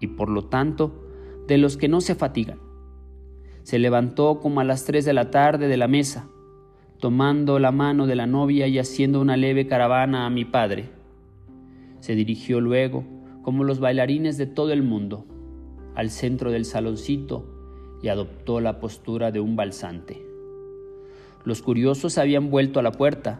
y 0.00 0.08
por 0.08 0.28
lo 0.28 0.44
tanto 0.44 1.04
de 1.46 1.58
los 1.58 1.76
que 1.76 1.88
no 1.88 2.00
se 2.00 2.14
fatigan. 2.14 2.58
Se 3.62 3.78
levantó 3.78 4.40
como 4.40 4.60
a 4.60 4.64
las 4.64 4.84
tres 4.84 5.06
de 5.06 5.14
la 5.14 5.30
tarde 5.30 5.68
de 5.68 5.76
la 5.78 5.88
mesa, 5.88 6.28
tomando 7.00 7.58
la 7.58 7.72
mano 7.72 8.06
de 8.06 8.16
la 8.16 8.26
novia 8.26 8.66
y 8.66 8.78
haciendo 8.78 9.20
una 9.20 9.36
leve 9.36 9.66
caravana 9.66 10.26
a 10.26 10.30
mi 10.30 10.44
padre. 10.44 10.90
Se 12.00 12.14
dirigió 12.14 12.60
luego, 12.60 13.04
como 13.42 13.64
los 13.64 13.80
bailarines 13.80 14.36
de 14.36 14.46
todo 14.46 14.72
el 14.72 14.82
mundo, 14.82 15.26
al 15.94 16.10
centro 16.10 16.50
del 16.50 16.64
saloncito 16.66 17.98
y 18.02 18.08
adoptó 18.08 18.60
la 18.60 18.80
postura 18.80 19.30
de 19.30 19.40
un 19.40 19.56
balsante. 19.56 20.33
Los 21.44 21.60
curiosos 21.60 22.16
habían 22.16 22.50
vuelto 22.50 22.80
a 22.80 22.82
la 22.82 22.92
puerta, 22.92 23.38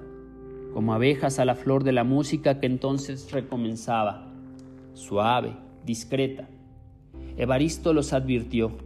como 0.74 0.92
abejas 0.92 1.38
a 1.38 1.46
la 1.46 1.54
flor 1.54 1.84
de 1.84 1.92
la 1.92 2.04
música 2.04 2.60
que 2.60 2.66
entonces 2.66 3.32
recomenzaba, 3.32 4.30
suave, 4.92 5.56
discreta. 5.86 6.48
Evaristo 7.38 7.94
los 7.94 8.12
advirtió. 8.12 8.76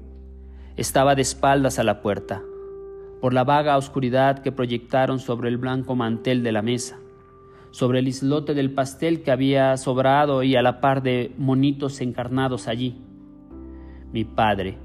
Estaba 0.76 1.16
de 1.16 1.22
espaldas 1.22 1.80
a 1.80 1.82
la 1.82 2.00
puerta, 2.00 2.42
por 3.20 3.34
la 3.34 3.42
vaga 3.42 3.76
oscuridad 3.76 4.38
que 4.38 4.52
proyectaron 4.52 5.18
sobre 5.18 5.48
el 5.48 5.56
blanco 5.56 5.96
mantel 5.96 6.44
de 6.44 6.52
la 6.52 6.62
mesa, 6.62 7.00
sobre 7.72 7.98
el 7.98 8.06
islote 8.06 8.54
del 8.54 8.72
pastel 8.72 9.22
que 9.22 9.32
había 9.32 9.76
sobrado 9.78 10.44
y 10.44 10.54
a 10.54 10.62
la 10.62 10.80
par 10.80 11.02
de 11.02 11.34
monitos 11.36 12.00
encarnados 12.00 12.68
allí. 12.68 12.96
Mi 14.12 14.24
padre 14.24 14.78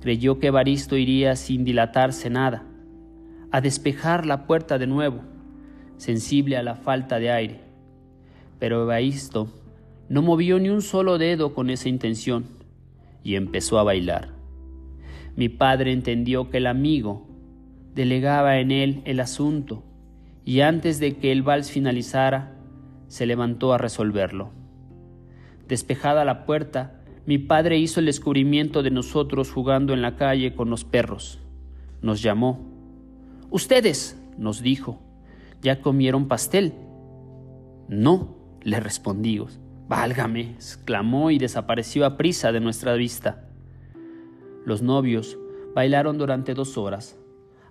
creyó 0.00 0.38
que 0.38 0.46
Evaristo 0.46 0.96
iría 0.96 1.34
sin 1.34 1.64
dilatarse 1.64 2.30
nada, 2.30 2.69
a 3.50 3.60
despejar 3.60 4.26
la 4.26 4.46
puerta 4.46 4.78
de 4.78 4.86
nuevo, 4.86 5.20
sensible 5.96 6.56
a 6.56 6.62
la 6.62 6.76
falta 6.76 7.18
de 7.18 7.30
aire. 7.30 7.60
Pero 8.58 8.82
Evaristo 8.82 9.48
no 10.08 10.22
movió 10.22 10.58
ni 10.58 10.68
un 10.68 10.82
solo 10.82 11.18
dedo 11.18 11.54
con 11.54 11.70
esa 11.70 11.88
intención 11.88 12.44
y 13.22 13.34
empezó 13.36 13.78
a 13.78 13.84
bailar. 13.84 14.28
Mi 15.36 15.48
padre 15.48 15.92
entendió 15.92 16.50
que 16.50 16.58
el 16.58 16.66
amigo 16.66 17.26
delegaba 17.94 18.58
en 18.58 18.70
él 18.70 19.02
el 19.04 19.20
asunto 19.20 19.84
y 20.44 20.60
antes 20.60 21.00
de 21.00 21.16
que 21.16 21.32
el 21.32 21.42
vals 21.42 21.70
finalizara, 21.70 22.56
se 23.08 23.26
levantó 23.26 23.72
a 23.72 23.78
resolverlo. 23.78 24.50
Despejada 25.68 26.24
la 26.24 26.44
puerta, 26.46 27.00
mi 27.26 27.38
padre 27.38 27.78
hizo 27.78 28.00
el 28.00 28.06
descubrimiento 28.06 28.82
de 28.82 28.90
nosotros 28.90 29.52
jugando 29.52 29.92
en 29.92 30.02
la 30.02 30.16
calle 30.16 30.54
con 30.54 30.70
los 30.70 30.84
perros. 30.84 31.38
Nos 32.02 32.22
llamó. 32.22 32.69
Ustedes, 33.50 34.16
nos 34.38 34.62
dijo, 34.62 35.00
¿ya 35.60 35.80
comieron 35.80 36.28
pastel? 36.28 36.72
No, 37.88 38.36
le 38.62 38.78
respondimos. 38.78 39.58
Válgame, 39.88 40.52
exclamó 40.52 41.32
y 41.32 41.38
desapareció 41.38 42.06
a 42.06 42.16
prisa 42.16 42.52
de 42.52 42.60
nuestra 42.60 42.94
vista. 42.94 43.48
Los 44.64 44.82
novios 44.82 45.36
bailaron 45.74 46.16
durante 46.16 46.54
dos 46.54 46.78
horas, 46.78 47.18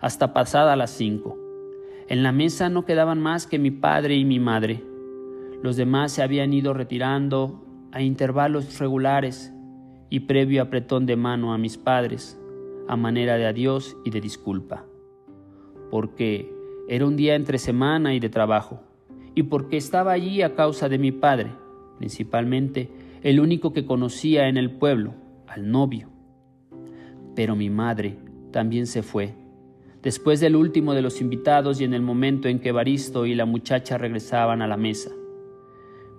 hasta 0.02 0.34
pasada 0.34 0.76
las 0.76 0.92
cinco. 0.92 1.38
En 2.10 2.24
la 2.24 2.34
mesa 2.34 2.68
no 2.68 2.84
quedaban 2.84 3.22
más 3.22 3.48
que 3.48 3.58
mi 3.58 3.72
padre 3.72 4.18
y 4.18 4.26
mi 4.26 4.38
madre. 4.38 4.84
Los 5.64 5.78
demás 5.78 6.12
se 6.12 6.22
habían 6.22 6.52
ido 6.52 6.74
retirando 6.74 7.64
a 7.94 8.02
intervalos 8.02 8.80
regulares 8.80 9.54
y 10.10 10.22
previo 10.22 10.62
apretón 10.62 11.06
de 11.06 11.16
mano 11.16 11.54
a 11.54 11.58
mis 11.58 11.78
padres, 11.78 12.38
a 12.90 12.98
manera 12.98 13.38
de 13.38 13.46
adiós 13.46 13.96
y 14.04 14.10
de 14.10 14.20
disculpa. 14.20 14.89
Porque 15.90 16.52
era 16.88 17.06
un 17.06 17.16
día 17.16 17.36
entre 17.36 17.58
semana 17.58 18.14
y 18.14 18.20
de 18.20 18.30
trabajo, 18.30 18.82
y 19.36 19.44
porque 19.44 19.78
estaba 19.78 20.12
allí 20.12 20.42
a 20.42 20.56
causa 20.56 20.90
de 20.90 20.98
mi 20.98 21.12
padre, 21.12 21.52
principalmente 21.98 22.90
el 23.22 23.40
único 23.40 23.74
que 23.74 23.86
conocía 23.86 24.48
en 24.48 24.58
el 24.58 24.72
pueblo, 24.72 25.14
al 25.48 25.70
novio. 25.70 26.10
Pero 27.36 27.56
mi 27.56 27.70
madre 27.70 28.18
también 28.52 28.88
se 28.88 29.04
fue, 29.04 29.34
después 30.02 30.40
del 30.40 30.56
último 30.56 30.94
de 30.94 31.02
los 31.02 31.22
invitados 31.22 31.80
y 31.80 31.84
en 31.84 31.94
el 31.94 32.02
momento 32.02 32.48
en 32.48 32.60
que 32.60 32.72
Baristo 32.72 33.26
y 33.26 33.36
la 33.36 33.46
muchacha 33.46 33.98
regresaban 33.98 34.62
a 34.62 34.68
la 34.68 34.78
mesa. 34.78 35.12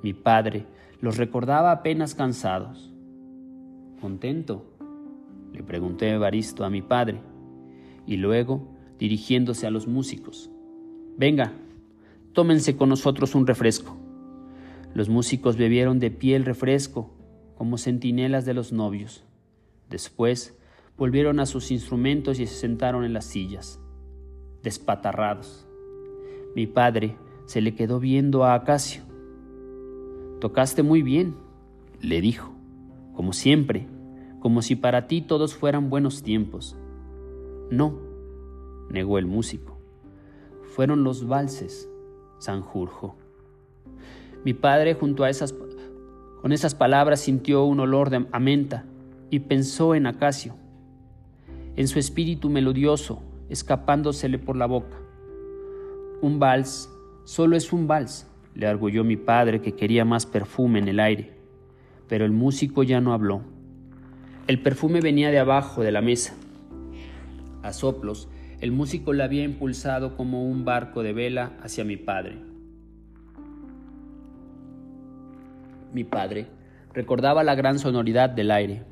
Mi 0.03 0.15
padre 0.15 0.67
los 1.01 1.17
recordaba 1.17 1.73
apenas 1.73 2.15
cansados. 2.15 2.93
¿Contento? 4.01 4.65
Le 5.53 5.63
pregunté 5.63 6.17
Baristo 6.17 6.65
a 6.65 6.71
mi 6.71 6.81
padre, 6.81 7.21
y 8.07 8.17
luego, 8.17 8.70
dirigiéndose 9.01 9.67
a 9.67 9.71
los 9.71 9.89
músicos, 9.89 10.51
Venga, 11.21 11.53
tómense 12.33 12.79
con 12.79 12.89
nosotros 12.89 13.35
un 13.35 13.47
refresco. 13.47 13.95
Los 14.95 15.11
músicos 15.11 15.59
bebieron 15.59 15.99
de 15.99 16.11
pie 16.11 16.35
el 16.35 16.47
refresco, 16.47 17.11
como 17.57 17.77
centinelas 17.77 18.47
de 18.47 18.55
los 18.55 18.73
novios. 18.73 19.23
Después 19.91 20.57
volvieron 20.97 21.39
a 21.39 21.45
sus 21.45 21.73
instrumentos 21.73 22.41
y 22.41 22.47
se 22.47 22.55
sentaron 22.55 23.05
en 23.05 23.13
las 23.13 23.27
sillas, 23.27 23.81
despatarrados. 24.63 25.67
Mi 26.57 26.67
padre 26.67 27.17
se 27.45 27.61
le 27.61 27.75
quedó 27.75 28.01
viendo 28.01 28.45
a 28.45 28.55
Acacio. 28.55 29.03
Tocaste 30.41 30.83
muy 30.83 31.03
bien, 31.03 31.35
le 32.01 32.23
dijo, 32.23 32.51
como 33.15 33.35
siempre, 33.35 33.87
como 34.41 34.63
si 34.63 34.75
para 34.75 35.07
ti 35.07 35.21
todos 35.21 35.55
fueran 35.55 35.91
buenos 35.91 36.23
tiempos. 36.23 36.79
No, 37.71 38.10
negó 38.91 39.19
el 39.19 39.27
músico. 39.27 39.79
Fueron 40.75 41.05
los 41.05 41.27
valses, 41.27 41.89
Sanjurjo. 42.39 43.17
Mi 44.45 44.55
padre 44.55 44.95
junto 44.95 45.25
a 45.25 45.31
esas 45.31 45.55
con 46.43 46.53
esas 46.53 46.75
palabras 46.75 47.21
sintió 47.21 47.65
un 47.65 47.81
olor 47.81 48.09
de, 48.09 48.27
a 48.33 48.41
menta 48.41 48.87
y 49.29 49.41
pensó 49.41 49.95
en 49.95 50.07
Acacio 50.07 50.55
en 51.77 51.89
su 51.89 51.99
espíritu 51.99 52.51
melodioso, 52.51 53.23
escapándosele 53.49 54.39
por 54.39 54.57
la 54.57 54.67
boca. 54.67 54.99
Un 56.21 56.39
vals 56.39 56.91
solo 57.25 57.57
es 57.57 57.73
un 57.73 57.87
vals, 57.87 58.27
le 58.55 58.67
arguyó 58.67 59.05
mi 59.05 59.17
padre 59.17 59.61
que 59.61 59.73
quería 59.73 60.05
más 60.05 60.27
perfume 60.27 60.79
en 60.79 60.89
el 60.89 61.01
aire. 61.01 61.33
Pero 62.09 62.25
el 62.25 62.33
músico 62.33 62.83
ya 62.83 63.01
no 63.01 63.13
habló. 63.13 63.43
El 64.47 64.61
perfume 64.61 65.01
venía 65.01 65.31
de 65.31 65.39
abajo 65.39 65.83
de 65.83 65.93
la 65.93 66.03
mesa. 66.03 66.35
A 67.63 67.73
soplos, 67.73 68.29
el 68.61 68.73
músico 68.73 69.13
la 69.13 69.25
había 69.25 69.45
impulsado 69.45 70.17
como 70.17 70.45
un 70.45 70.65
barco 70.65 71.03
de 71.03 71.13
vela 71.13 71.53
hacia 71.63 71.85
mi 71.85 71.97
padre. 71.97 72.39
Mi 75.93 76.05
padre 76.05 76.47
recordaba 76.93 77.43
la 77.43 77.55
gran 77.55 77.79
sonoridad 77.79 78.31
del 78.31 78.51
aire, 78.51 78.85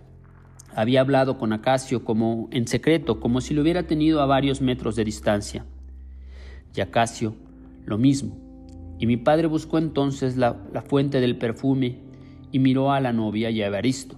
había 0.74 1.00
hablado 1.00 1.38
con 1.38 1.52
Acacio 1.52 2.04
como 2.04 2.48
en 2.52 2.68
secreto, 2.68 3.20
como 3.20 3.40
si 3.40 3.54
lo 3.54 3.62
hubiera 3.62 3.84
tenido 3.84 4.20
a 4.20 4.26
varios 4.26 4.60
metros 4.60 4.96
de 4.96 5.04
distancia. 5.04 5.64
Y 6.74 6.80
Acacio, 6.80 7.34
lo 7.84 7.98
mismo. 7.98 8.36
Y 8.98 9.06
mi 9.06 9.16
padre 9.16 9.46
buscó 9.46 9.78
entonces 9.78 10.36
la, 10.36 10.56
la 10.72 10.82
fuente 10.82 11.20
del 11.20 11.36
perfume 11.36 11.98
y 12.52 12.58
miró 12.58 12.92
a 12.92 13.00
la 13.00 13.12
novia 13.12 13.50
y 13.50 13.62
a 13.62 13.66
Evaristo. 13.66 14.16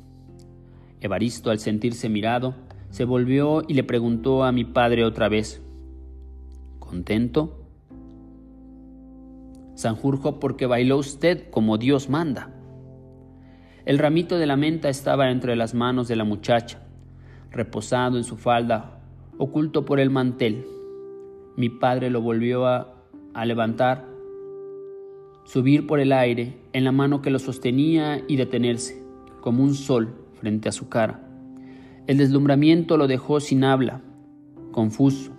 Evaristo, 1.01 1.51
al 1.51 1.61
sentirse 1.61 2.09
mirado, 2.09 2.55
se 2.91 3.05
volvió 3.05 3.63
y 3.67 3.75
le 3.75 3.85
preguntó 3.85 4.45
a 4.45 4.53
mi 4.53 4.65
padre 4.65 5.05
otra 5.05 5.29
vez, 5.29 5.63
¿contento? 6.79 7.57
Sanjurjo, 9.75 10.41
porque 10.41 10.67
bailó 10.67 10.99
usted 10.99 11.51
como 11.51 11.79
Dios 11.79 12.11
manda. 12.11 12.53
El 13.87 13.99
ramito 13.99 14.39
de 14.39 14.47
la 14.47 14.57
menta 14.57 14.89
estaba 14.89 15.31
entre 15.31 15.57
las 15.57 15.73
manos 15.73 16.09
de 16.09 16.17
la 16.17 16.25
muchacha, 16.25 16.83
reposado 17.51 18.19
en 18.19 18.25
su 18.25 18.37
falda, 18.37 19.01
oculto 19.39 19.85
por 19.85 20.01
el 20.01 20.11
mantel. 20.11 20.67
Mi 21.57 21.69
padre 21.71 22.11
lo 22.11 22.21
volvió 22.21 22.67
a, 22.67 22.95
a 23.33 23.45
levantar, 23.47 24.07
subir 25.45 25.87
por 25.87 26.01
el 26.01 26.13
aire 26.13 26.59
en 26.73 26.85
la 26.85 26.93
mano 26.93 27.23
que 27.23 27.31
lo 27.31 27.39
sostenía 27.39 28.23
y 28.29 28.37
detenerse, 28.37 29.03
como 29.41 29.63
un 29.63 29.75
sol 29.75 30.15
frente 30.35 30.69
a 30.69 30.73
su 30.73 30.89
cara. 30.89 31.30
El 32.11 32.17
deslumbramiento 32.17 32.97
lo 32.97 33.07
dejó 33.07 33.39
sin 33.39 33.63
habla, 33.63 34.03
confuso, 34.73 35.31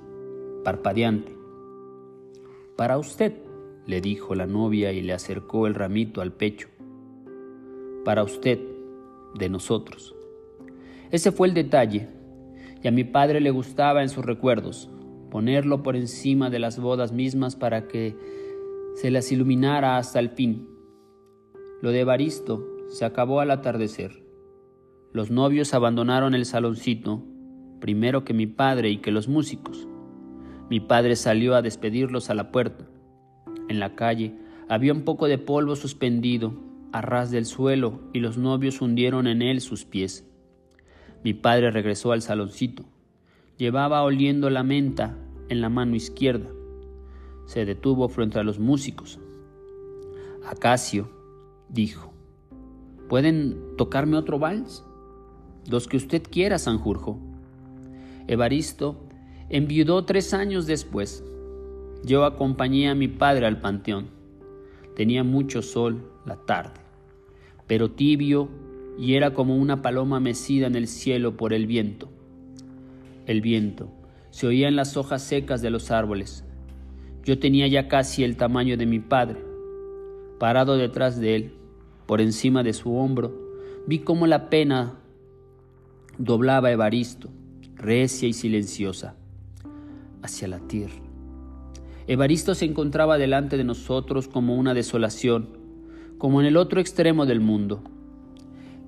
parpadeante. 0.63 1.35
Para 2.77 2.97
usted, 2.97 3.33
le 3.85 3.99
dijo 3.99 4.35
la 4.35 4.47
novia 4.47 4.93
y 4.93 5.01
le 5.01 5.11
acercó 5.11 5.67
el 5.67 5.75
ramito 5.75 6.21
al 6.21 6.31
pecho 6.31 6.69
para 8.05 8.23
usted, 8.23 8.57
de 9.37 9.49
nosotros. 9.49 10.15
Ese 11.09 11.33
fue 11.33 11.49
el 11.49 11.53
detalle, 11.53 12.07
y 12.81 12.87
a 12.87 12.91
mi 12.91 13.03
padre 13.03 13.41
le 13.41 13.51
gustaba 13.51 14.01
en 14.01 14.07
sus 14.07 14.23
recuerdos 14.23 14.89
ponerlo 15.29 15.83
por 15.83 15.97
encima 15.97 16.49
de 16.49 16.59
las 16.59 16.79
bodas 16.79 17.11
mismas 17.11 17.57
para 17.57 17.89
que 17.89 18.15
se 18.95 19.11
las 19.11 19.29
iluminara 19.33 19.97
hasta 19.97 20.19
el 20.19 20.29
fin. 20.29 20.69
Lo 21.81 21.91
de 21.91 22.05
Baristo 22.05 22.65
se 22.87 23.03
acabó 23.03 23.41
al 23.41 23.51
atardecer. 23.51 24.20
Los 25.13 25.29
novios 25.29 25.73
abandonaron 25.73 26.33
el 26.35 26.45
saloncito, 26.45 27.21
primero 27.81 28.23
que 28.23 28.33
mi 28.33 28.47
padre 28.47 28.89
y 28.89 28.97
que 28.99 29.11
los 29.11 29.27
músicos. 29.27 29.87
Mi 30.69 30.79
padre 30.79 31.17
salió 31.17 31.53
a 31.55 31.61
despedirlos 31.61 32.29
a 32.29 32.33
la 32.33 32.49
puerta. 32.51 32.85
En 33.67 33.81
la 33.81 33.95
calle 33.95 34.33
había 34.69 34.93
un 34.93 35.01
poco 35.01 35.27
de 35.27 35.37
polvo 35.37 35.75
suspendido 35.75 36.53
a 36.93 37.01
ras 37.01 37.29
del 37.29 37.45
suelo 37.45 37.99
y 38.13 38.19
los 38.19 38.37
novios 38.37 38.79
hundieron 38.79 39.27
en 39.27 39.41
él 39.41 39.59
sus 39.59 39.83
pies. 39.83 40.25
Mi 41.25 41.33
padre 41.33 41.71
regresó 41.71 42.13
al 42.13 42.21
saloncito. 42.21 42.85
Llevaba 43.57 44.03
oliendo 44.03 44.49
la 44.49 44.63
menta 44.63 45.17
en 45.49 45.59
la 45.59 45.67
mano 45.67 45.97
izquierda. 45.97 46.49
Se 47.47 47.65
detuvo 47.65 48.07
frente 48.07 48.39
a 48.39 48.43
los 48.43 48.59
músicos. 48.59 49.19
Acacio 50.45 51.11
dijo, 51.67 52.13
¿pueden 53.09 53.75
tocarme 53.77 54.15
otro 54.15 54.39
vals? 54.39 54.85
Los 55.69 55.87
que 55.87 55.97
usted 55.97 56.23
quiera, 56.23 56.57
Sanjurjo. 56.57 57.19
Evaristo 58.27 59.07
enviudó 59.49 60.05
tres 60.05 60.33
años 60.33 60.65
después. 60.65 61.23
Yo 62.03 62.25
acompañé 62.25 62.89
a 62.89 62.95
mi 62.95 63.07
padre 63.07 63.45
al 63.45 63.59
panteón. 63.59 64.07
Tenía 64.95 65.23
mucho 65.23 65.61
sol 65.61 66.11
la 66.25 66.35
tarde 66.37 66.81
pero 67.71 67.89
tibio 67.89 68.49
y 68.99 69.13
era 69.13 69.33
como 69.33 69.55
una 69.55 69.81
paloma 69.81 70.19
mecida 70.19 70.67
en 70.67 70.75
el 70.75 70.89
cielo 70.89 71.37
por 71.37 71.53
el 71.53 71.67
viento. 71.67 72.09
El 73.25 73.39
viento 73.39 73.89
se 74.29 74.45
oía 74.45 74.67
en 74.67 74.75
las 74.75 74.97
hojas 74.97 75.23
secas 75.23 75.61
de 75.61 75.69
los 75.69 75.89
árboles. 75.89 76.43
Yo 77.23 77.39
tenía 77.39 77.67
ya 77.67 77.87
casi 77.87 78.25
el 78.25 78.35
tamaño 78.35 78.75
de 78.75 78.85
mi 78.85 78.99
padre. 78.99 79.41
Parado 80.37 80.75
detrás 80.75 81.17
de 81.17 81.35
él, 81.37 81.53
por 82.07 82.19
encima 82.19 82.61
de 82.61 82.73
su 82.73 82.93
hombro, 82.93 83.33
vi 83.87 83.99
cómo 83.99 84.27
la 84.27 84.49
pena 84.49 84.99
doblaba 86.17 86.71
Evaristo, 86.71 87.29
recia 87.75 88.27
y 88.27 88.33
silenciosa, 88.33 89.15
hacia 90.21 90.47
la 90.47 90.59
tierra. 90.59 91.01
Evaristo 92.07 92.55
se 92.55 92.65
encontraba 92.65 93.17
delante 93.17 93.57
de 93.57 93.63
nosotros 93.63 94.27
como 94.27 94.55
una 94.55 94.73
desolación, 94.73 95.57
como 96.17 96.41
en 96.41 96.47
el 96.47 96.57
otro 96.57 96.81
extremo 96.81 97.25
del 97.25 97.39
mundo. 97.39 97.83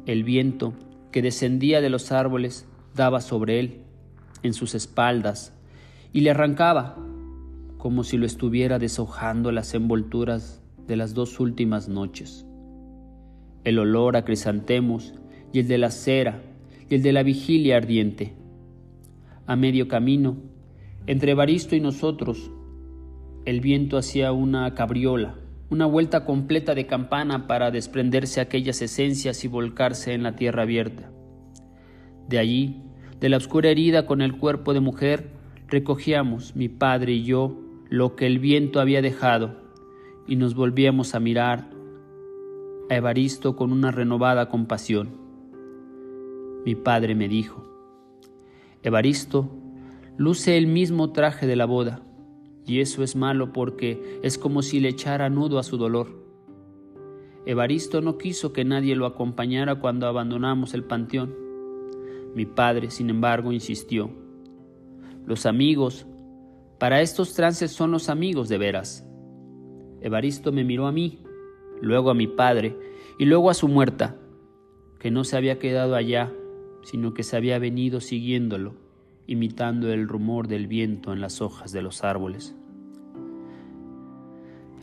El 0.06 0.24
viento 0.24 0.74
que 1.12 1.22
descendía 1.22 1.80
de 1.80 1.90
los 1.90 2.12
árboles 2.12 2.68
daba 2.96 3.22
sobre 3.22 3.60
él, 3.60 3.82
en 4.42 4.54
sus 4.54 4.76
espaldas, 4.76 5.54
y 6.12 6.22
le 6.22 6.32
arrancaba, 6.32 6.98
como 7.78 8.04
si 8.04 8.18
lo 8.18 8.26
estuviera 8.26 8.80
deshojando 8.80 9.52
las 9.52 9.74
envolturas 9.74 10.62
de 10.88 10.96
las 10.96 11.14
dos 11.14 11.40
últimas 11.40 11.88
noches. 11.88 12.46
El 13.64 13.80
olor 13.80 14.18
a 14.18 14.26
crisantemos 14.26 15.14
y 15.54 15.60
el 15.60 15.68
de 15.68 15.78
la 15.78 15.92
cera, 15.92 16.42
y 16.94 16.98
el 16.98 17.02
de 17.02 17.12
la 17.12 17.24
vigilia 17.24 17.78
ardiente. 17.78 18.36
A 19.48 19.56
medio 19.56 19.88
camino, 19.88 20.38
entre 21.08 21.32
Evaristo 21.32 21.76
y 21.76 21.80
nosotros, 21.80 22.52
el 23.46 23.62
viento 23.62 23.98
hacía 23.98 24.32
una 24.32 24.76
cabriola, 24.76 25.34
una 25.72 25.88
vuelta 25.88 26.24
completa 26.24 26.76
de 26.76 26.86
campana 26.86 27.48
para 27.48 27.72
desprenderse 27.72 28.42
aquellas 28.42 28.80
esencias 28.84 29.44
y 29.44 29.48
volcarse 29.48 30.14
en 30.14 30.22
la 30.22 30.36
tierra 30.36 30.62
abierta. 30.62 31.10
De 32.30 32.38
allí, 32.38 32.84
de 33.20 33.30
la 33.30 33.38
oscura 33.38 33.72
herida 33.72 34.06
con 34.06 34.22
el 34.22 34.38
cuerpo 34.38 34.76
de 34.76 34.80
mujer, 34.82 35.32
recogíamos, 35.70 36.56
mi 36.56 36.70
padre 36.70 37.14
y 37.14 37.24
yo, 37.24 37.60
lo 37.90 38.16
que 38.16 38.28
el 38.28 38.38
viento 38.38 38.80
había 38.80 39.02
dejado, 39.02 39.56
y 40.28 40.36
nos 40.36 40.54
volvíamos 40.54 41.16
a 41.16 41.20
mirar 41.20 41.72
a 42.92 42.96
Evaristo 42.96 43.56
con 43.56 43.72
una 43.72 43.90
renovada 43.90 44.48
compasión. 44.48 45.23
Mi 46.66 46.76
padre 46.76 47.16
me 47.16 47.28
dijo, 47.28 47.64
Evaristo 48.84 49.50
luce 50.18 50.58
el 50.58 50.68
mismo 50.68 51.12
traje 51.12 51.48
de 51.48 51.56
la 51.56 51.66
boda, 51.66 52.02
y 52.66 52.80
eso 52.80 53.04
es 53.04 53.16
malo 53.16 53.52
porque 53.52 54.20
es 54.24 54.38
como 54.38 54.62
si 54.62 54.80
le 54.80 54.90
echara 54.90 55.30
nudo 55.30 55.60
a 55.60 55.64
su 55.64 55.78
dolor. 55.78 56.24
Evaristo 57.46 58.02
no 58.02 58.18
quiso 58.18 58.54
que 58.54 58.64
nadie 58.64 58.96
lo 58.96 59.06
acompañara 59.06 59.76
cuando 59.76 60.08
abandonamos 60.08 60.74
el 60.74 60.86
panteón. 60.86 61.36
Mi 62.36 62.46
padre, 62.46 62.90
sin 62.90 63.10
embargo, 63.10 63.52
insistió. 63.52 64.10
Los 65.26 65.46
amigos, 65.46 66.06
para 66.80 67.02
estos 67.02 67.34
trances 67.34 67.72
son 67.72 67.92
los 67.92 68.08
amigos 68.08 68.48
de 68.48 68.58
veras. 68.58 69.06
Evaristo 70.02 70.52
me 70.52 70.64
miró 70.64 70.88
a 70.88 70.92
mí, 70.92 71.20
luego 71.82 72.10
a 72.10 72.14
mi 72.14 72.28
padre 72.28 72.78
y 73.20 73.26
luego 73.26 73.50
a 73.50 73.54
su 73.54 73.68
muerta, 73.68 74.18
que 75.00 75.12
no 75.12 75.24
se 75.24 75.36
había 75.36 75.60
quedado 75.60 75.96
allá, 75.96 76.34
sino 76.84 77.14
que 77.14 77.24
se 77.24 77.36
había 77.36 77.58
venido 77.60 78.02
siguiéndolo, 78.02 78.76
imitando 79.26 79.92
el 79.92 80.08
rumor 80.08 80.48
del 80.48 80.68
viento 80.68 81.14
en 81.14 81.22
las 81.22 81.42
hojas 81.42 81.72
de 81.72 81.82
los 81.82 82.04
árboles. 82.04 82.56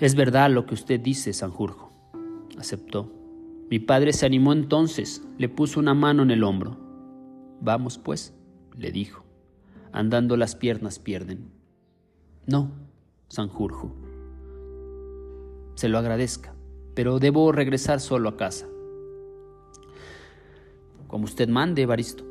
Es 0.01 0.15
verdad 0.15 0.51
lo 0.51 0.65
que 0.65 0.75
usted 0.75 0.99
dice, 0.99 1.33
Sanjurjo, 1.33 1.93
aceptó. 2.59 3.13
Mi 3.71 3.79
padre 3.79 4.13
se 4.13 4.27
animó 4.27 4.53
entonces, 4.53 5.23
le 5.39 5.49
puso 5.49 5.79
una 5.79 5.95
mano 5.95 6.23
en 6.23 6.31
el 6.31 6.43
hombro. 6.43 6.79
Vamos, 7.61 7.99
pues, 7.99 8.35
le 8.77 8.91
dijo. 8.91 9.25
Andando 9.93 10.37
las 10.37 10.57
piernas 10.57 10.99
pierden. 10.99 11.51
No, 12.47 12.71
Sanjurjo. 13.29 13.95
Se 15.75 15.89
lo 15.89 15.99
agradezca, 15.99 16.55
pero 16.95 17.19
debo 17.19 17.53
regresar 17.53 18.01
solo 18.01 18.31
a 18.31 18.37
casa. 18.37 18.67
Como 21.11 21.25
usted 21.25 21.49
mande, 21.49 21.83
Evaristo. 21.83 22.25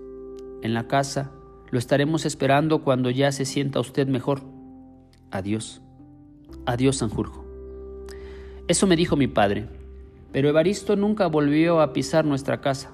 En 0.61 0.73
la 0.73 0.87
casa 0.87 1.33
lo 1.69 1.77
estaremos 1.77 2.25
esperando 2.25 2.81
cuando 2.81 3.09
ya 3.09 3.29
se 3.33 3.43
sienta 3.43 3.81
usted 3.81 4.07
mejor. 4.07 4.41
Adiós. 5.31 5.81
Adiós, 6.65 6.95
Sanjurjo. 6.95 7.43
Eso 8.69 8.87
me 8.87 8.95
dijo 8.95 9.17
mi 9.17 9.27
padre, 9.27 9.67
pero 10.31 10.47
Evaristo 10.47 10.95
nunca 10.95 11.27
volvió 11.27 11.81
a 11.81 11.91
pisar 11.91 12.23
nuestra 12.23 12.61
casa. 12.61 12.93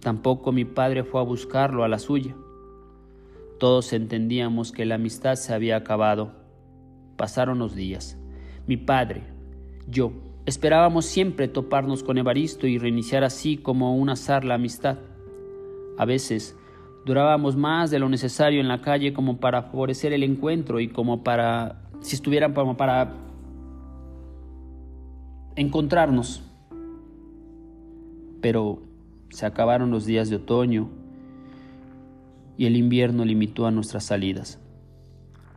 Tampoco 0.00 0.52
mi 0.52 0.64
padre 0.64 1.04
fue 1.04 1.20
a 1.20 1.24
buscarlo 1.24 1.84
a 1.84 1.88
la 1.88 1.98
suya. 1.98 2.34
Todos 3.58 3.92
entendíamos 3.92 4.72
que 4.72 4.86
la 4.86 4.94
amistad 4.94 5.34
se 5.34 5.52
había 5.52 5.76
acabado. 5.76 6.32
Pasaron 7.18 7.58
los 7.58 7.74
días. 7.74 8.16
Mi 8.66 8.78
padre, 8.78 9.22
yo, 9.86 10.12
esperábamos 10.46 11.06
siempre 11.06 11.48
toparnos 11.48 12.02
con 12.02 12.18
Evaristo 12.18 12.66
y 12.66 12.78
reiniciar 12.78 13.24
así 13.24 13.56
como 13.56 13.96
un 13.96 14.10
azar 14.10 14.44
la 14.44 14.54
amistad. 14.54 14.98
A 15.98 16.04
veces 16.04 16.56
durábamos 17.04 17.56
más 17.56 17.90
de 17.90 17.98
lo 17.98 18.08
necesario 18.08 18.60
en 18.60 18.68
la 18.68 18.80
calle 18.80 19.12
como 19.12 19.38
para 19.38 19.62
favorecer 19.62 20.12
el 20.12 20.22
encuentro 20.22 20.80
y 20.80 20.88
como 20.88 21.22
para, 21.22 21.82
si 22.00 22.16
estuvieran 22.16 22.54
como 22.54 22.76
para 22.76 23.14
encontrarnos. 25.56 26.42
Pero 28.40 28.82
se 29.30 29.46
acabaron 29.46 29.90
los 29.90 30.04
días 30.04 30.28
de 30.28 30.36
otoño 30.36 30.88
y 32.56 32.66
el 32.66 32.76
invierno 32.76 33.24
limitó 33.24 33.66
a 33.66 33.70
nuestras 33.70 34.04
salidas. 34.04 34.58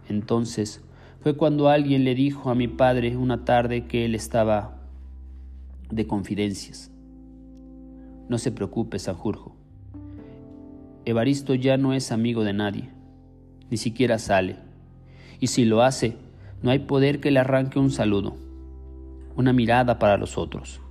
Entonces 0.08 0.84
fue 1.22 1.36
cuando 1.36 1.70
alguien 1.70 2.04
le 2.04 2.14
dijo 2.14 2.52
a 2.52 2.56
mi 2.56 2.68
padre 2.68 3.18
una 3.18 3.46
tarde 3.46 3.88
que 3.88 4.06
él 4.06 4.14
estaba 4.14 4.75
de 5.92 6.08
confidencias. 6.08 6.92
No 8.30 8.38
se 8.38 8.52
preocupe, 8.52 9.00
Sanjurjo. 9.00 9.56
Evaristo 11.06 11.54
ya 11.54 11.78
no 11.78 11.94
es 11.94 12.12
amigo 12.12 12.44
de 12.44 12.54
nadie, 12.54 12.90
ni 13.70 13.78
siquiera 13.78 14.18
sale. 14.18 14.58
Y 15.40 15.48
si 15.48 15.66
lo 15.66 15.84
hace, 15.84 16.18
no 16.64 16.72
hay 16.72 16.80
poder 16.80 17.20
que 17.20 17.30
le 17.30 17.40
arranque 17.40 17.78
un 17.78 17.92
saludo, 17.92 18.36
una 19.36 19.54
mirada 19.54 20.00
para 20.00 20.18
los 20.18 20.38
otros. 20.38 20.82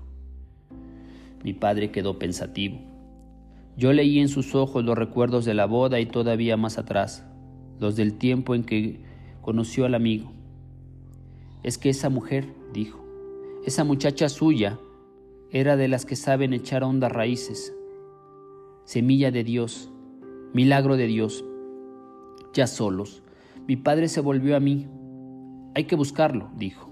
Mi 1.42 1.52
padre 1.52 1.90
quedó 1.90 2.18
pensativo. 2.18 2.78
Yo 3.76 3.92
leí 3.92 4.20
en 4.20 4.28
sus 4.28 4.54
ojos 4.54 4.84
los 4.84 4.96
recuerdos 4.96 5.44
de 5.44 5.54
la 5.54 5.66
boda 5.66 5.98
y 5.98 6.06
todavía 6.06 6.56
más 6.56 6.78
atrás, 6.78 7.26
los 7.80 7.96
del 7.96 8.14
tiempo 8.14 8.54
en 8.54 8.62
que 8.62 9.02
conoció 9.40 9.84
al 9.84 9.94
amigo. 9.94 10.30
Es 11.64 11.76
que 11.76 11.90
esa 11.90 12.08
mujer, 12.08 12.46
dijo, 12.72 13.04
esa 13.66 13.82
muchacha 13.82 14.28
suya, 14.28 14.78
era 15.54 15.78
de 15.78 15.88
las 15.88 16.04
que 16.04 16.16
saben 16.16 16.52
echar 16.52 16.84
hondas 16.84 17.10
raíces. 17.10 17.74
Semilla 18.84 19.30
de 19.30 19.42
Dios, 19.42 19.90
milagro 20.52 20.98
de 20.98 21.06
Dios. 21.06 21.42
Ya 22.52 22.66
solos, 22.66 23.22
mi 23.66 23.76
padre 23.76 24.08
se 24.08 24.20
volvió 24.20 24.54
a 24.54 24.60
mí. 24.60 24.86
Hay 25.74 25.84
que 25.84 25.96
buscarlo, 25.96 26.50
dijo. 26.58 26.90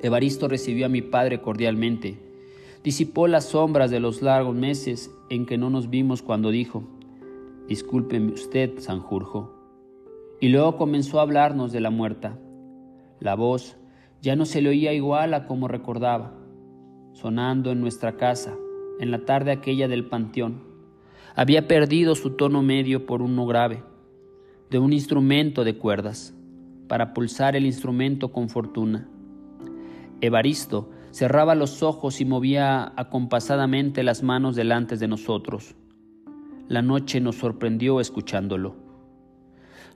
Evaristo 0.00 0.46
recibió 0.46 0.84
a 0.84 0.90
mi 0.90 1.00
padre 1.00 1.40
cordialmente 1.40 2.28
disipó 2.82 3.26
las 3.26 3.44
sombras 3.46 3.90
de 3.90 4.00
los 4.00 4.22
largos 4.22 4.54
meses 4.54 5.10
en 5.28 5.46
que 5.46 5.58
no 5.58 5.70
nos 5.70 5.90
vimos 5.90 6.22
cuando 6.22 6.50
dijo, 6.50 6.84
Discúlpeme 7.68 8.32
usted, 8.32 8.78
Sanjurjo. 8.78 9.54
Y 10.40 10.48
luego 10.48 10.76
comenzó 10.76 11.18
a 11.18 11.22
hablarnos 11.22 11.72
de 11.72 11.80
la 11.80 11.90
muerta. 11.90 12.38
La 13.20 13.34
voz 13.34 13.76
ya 14.22 14.34
no 14.34 14.44
se 14.46 14.60
le 14.60 14.70
oía 14.70 14.92
igual 14.92 15.34
a 15.34 15.46
como 15.46 15.68
recordaba, 15.68 16.32
sonando 17.12 17.70
en 17.70 17.80
nuestra 17.80 18.16
casa, 18.16 18.56
en 18.98 19.10
la 19.10 19.24
tarde 19.24 19.52
aquella 19.52 19.88
del 19.88 20.06
panteón. 20.06 20.62
Había 21.34 21.66
perdido 21.68 22.14
su 22.14 22.30
tono 22.30 22.62
medio 22.62 23.06
por 23.06 23.22
uno 23.22 23.46
grave, 23.46 23.82
de 24.70 24.78
un 24.78 24.92
instrumento 24.92 25.64
de 25.64 25.76
cuerdas, 25.76 26.34
para 26.88 27.12
pulsar 27.14 27.56
el 27.56 27.66
instrumento 27.66 28.32
con 28.32 28.48
fortuna. 28.48 29.08
Evaristo 30.20 30.90
cerraba 31.12 31.54
los 31.54 31.82
ojos 31.82 32.20
y 32.20 32.24
movía 32.24 32.92
acompasadamente 32.96 34.02
las 34.02 34.22
manos 34.22 34.54
delante 34.56 34.96
de 34.96 35.08
nosotros. 35.08 35.74
La 36.68 36.82
noche 36.82 37.20
nos 37.20 37.36
sorprendió 37.36 38.00
escuchándolo. 38.00 38.76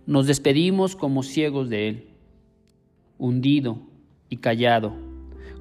Nos 0.06 0.26
despedimos 0.26 0.96
como 0.96 1.22
ciegos 1.22 1.68
de 1.68 1.88
él, 1.88 2.08
hundido 3.18 3.78
y 4.28 4.38
callado, 4.38 4.92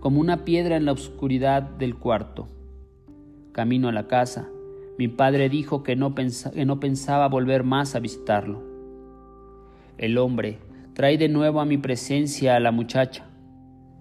como 0.04 0.20
una 0.20 0.44
piedra 0.44 0.76
en 0.76 0.84
la 0.84 0.92
oscuridad 0.92 1.62
del 1.64 1.96
cuarto. 1.96 2.50
Camino 3.54 3.88
a 3.88 3.94
la 3.94 4.06
casa, 4.10 4.50
mi 4.98 5.08
padre 5.08 5.48
dijo 5.48 5.82
que 5.82 5.96
no, 5.96 6.14
que 6.14 6.66
no 6.66 6.82
pensaba 6.82 7.30
volver 7.30 7.64
más 7.64 7.96
a 7.96 8.02
visitarlo. 8.02 8.62
El 9.98 10.18
hombre 10.18 10.60
trae 10.94 11.18
de 11.18 11.30
nuevo 11.30 11.62
a 11.62 11.66
mi 11.66 11.78
presencia 11.78 12.58
a 12.58 12.60
la 12.60 12.74
muchacha. 12.74 13.28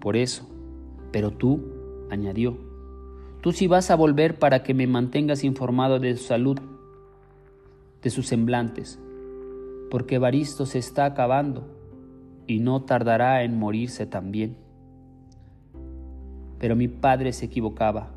Por 0.00 0.16
eso, 0.16 0.50
pero 1.12 1.30
tú, 1.30 1.70
añadió, 2.10 2.58
tú 3.40 3.52
sí 3.52 3.68
vas 3.68 3.92
a 3.92 3.94
volver 3.94 4.40
para 4.40 4.64
que 4.64 4.74
me 4.74 4.88
mantengas 4.88 5.44
informado 5.44 6.00
de 6.00 6.16
su 6.16 6.24
salud, 6.24 6.58
de 8.02 8.10
sus 8.10 8.26
semblantes, 8.26 8.98
porque 9.88 10.16
Evaristo 10.16 10.66
se 10.66 10.80
está 10.80 11.04
acabando 11.04 11.62
y 12.48 12.58
no 12.58 12.82
tardará 12.82 13.44
en 13.44 13.56
morirse 13.56 14.04
también. 14.04 14.56
Pero 16.62 16.76
mi 16.76 16.86
padre 16.86 17.32
se 17.32 17.46
equivocaba. 17.46 18.10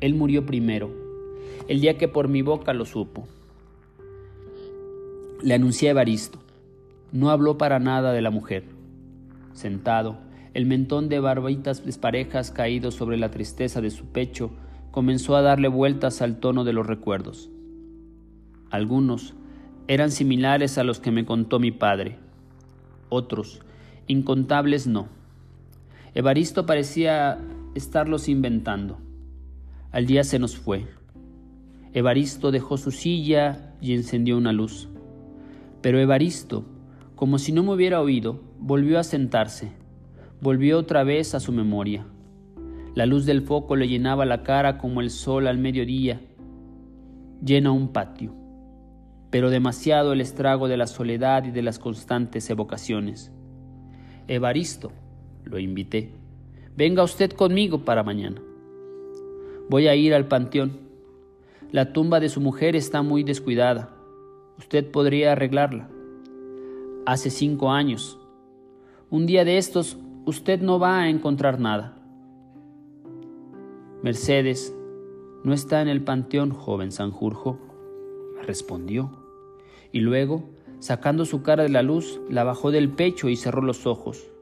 Él 0.00 0.14
murió 0.14 0.46
primero, 0.46 0.92
el 1.66 1.80
día 1.80 1.98
que 1.98 2.06
por 2.06 2.28
mi 2.28 2.40
boca 2.40 2.72
lo 2.72 2.84
supo. 2.84 3.26
Le 5.42 5.54
anuncié 5.54 5.88
a 5.88 5.90
Evaristo. 5.90 6.38
No 7.10 7.30
habló 7.30 7.58
para 7.58 7.80
nada 7.80 8.12
de 8.12 8.22
la 8.22 8.30
mujer. 8.30 8.62
Sentado, 9.54 10.18
el 10.52 10.66
mentón 10.66 11.08
de 11.08 11.18
barbitas 11.18 11.84
desparejas 11.84 12.52
caído 12.52 12.92
sobre 12.92 13.16
la 13.16 13.32
tristeza 13.32 13.80
de 13.80 13.90
su 13.90 14.04
pecho 14.06 14.52
comenzó 14.92 15.34
a 15.34 15.42
darle 15.42 15.66
vueltas 15.66 16.22
al 16.22 16.38
tono 16.38 16.62
de 16.62 16.74
los 16.74 16.86
recuerdos. 16.86 17.50
Algunos 18.70 19.34
eran 19.88 20.12
similares 20.12 20.78
a 20.78 20.84
los 20.84 21.00
que 21.00 21.10
me 21.10 21.24
contó 21.24 21.58
mi 21.58 21.72
padre, 21.72 22.18
otros, 23.08 23.62
incontables 24.06 24.86
no. 24.86 25.08
Evaristo 26.14 26.66
parecía 26.66 27.40
estarlos 27.74 28.28
inventando. 28.28 28.98
Al 29.90 30.06
día 30.06 30.24
se 30.24 30.38
nos 30.38 30.56
fue, 30.56 30.86
Evaristo 31.94 32.50
dejó 32.50 32.76
su 32.76 32.90
silla 32.90 33.72
y 33.80 33.94
encendió 33.94 34.36
una 34.36 34.52
luz. 34.52 34.88
Pero 35.80 36.00
Evaristo, 36.00 36.64
como 37.14 37.38
si 37.38 37.52
no 37.52 37.62
me 37.62 37.72
hubiera 37.72 38.00
oído, 38.00 38.40
volvió 38.58 38.98
a 38.98 39.04
sentarse, 39.04 39.70
volvió 40.40 40.78
otra 40.78 41.04
vez 41.04 41.36
a 41.36 41.40
su 41.40 41.52
memoria. 41.52 42.04
La 42.96 43.06
luz 43.06 43.26
del 43.26 43.42
foco 43.42 43.76
le 43.76 43.86
llenaba 43.86 44.24
la 44.24 44.42
cara 44.42 44.76
como 44.76 45.00
el 45.00 45.10
sol 45.10 45.46
al 45.46 45.58
mediodía, 45.58 46.20
llena 47.44 47.70
un 47.70 47.92
patio, 47.92 48.34
pero 49.30 49.50
demasiado 49.50 50.14
el 50.14 50.20
estrago 50.20 50.66
de 50.66 50.76
la 50.76 50.88
soledad 50.88 51.44
y 51.44 51.52
de 51.52 51.62
las 51.62 51.78
constantes 51.78 52.50
evocaciones. 52.50 53.30
Evaristo, 54.26 54.90
lo 55.44 55.60
invité, 55.60 56.12
venga 56.76 57.02
usted 57.02 57.32
conmigo 57.32 57.78
para 57.78 58.02
mañana. 58.02 58.40
Voy 59.68 59.88
a 59.88 59.94
ir 59.94 60.14
al 60.14 60.26
panteón. 60.26 60.78
La 61.70 61.92
tumba 61.92 62.20
de 62.20 62.28
su 62.28 62.40
mujer 62.40 62.76
está 62.76 63.02
muy 63.02 63.22
descuidada. 63.22 63.96
Usted 64.58 64.90
podría 64.90 65.32
arreglarla. 65.32 65.88
Hace 67.06 67.30
cinco 67.30 67.70
años. 67.70 68.18
Un 69.10 69.26
día 69.26 69.44
de 69.44 69.58
estos 69.58 69.96
usted 70.26 70.60
no 70.60 70.78
va 70.78 71.00
a 71.00 71.08
encontrar 71.08 71.60
nada. 71.60 71.96
Mercedes 74.02 74.74
no 75.44 75.52
está 75.52 75.82
en 75.82 75.88
el 75.88 76.02
panteón, 76.02 76.50
joven 76.50 76.92
Sanjurjo, 76.92 77.58
respondió. 78.42 79.10
Y 79.92 80.00
luego, 80.00 80.44
sacando 80.78 81.24
su 81.24 81.42
cara 81.42 81.62
de 81.62 81.68
la 81.68 81.82
luz, 81.82 82.20
la 82.28 82.44
bajó 82.44 82.70
del 82.70 82.90
pecho 82.90 83.28
y 83.28 83.36
cerró 83.36 83.62
los 83.62 83.86
ojos. 83.86 84.33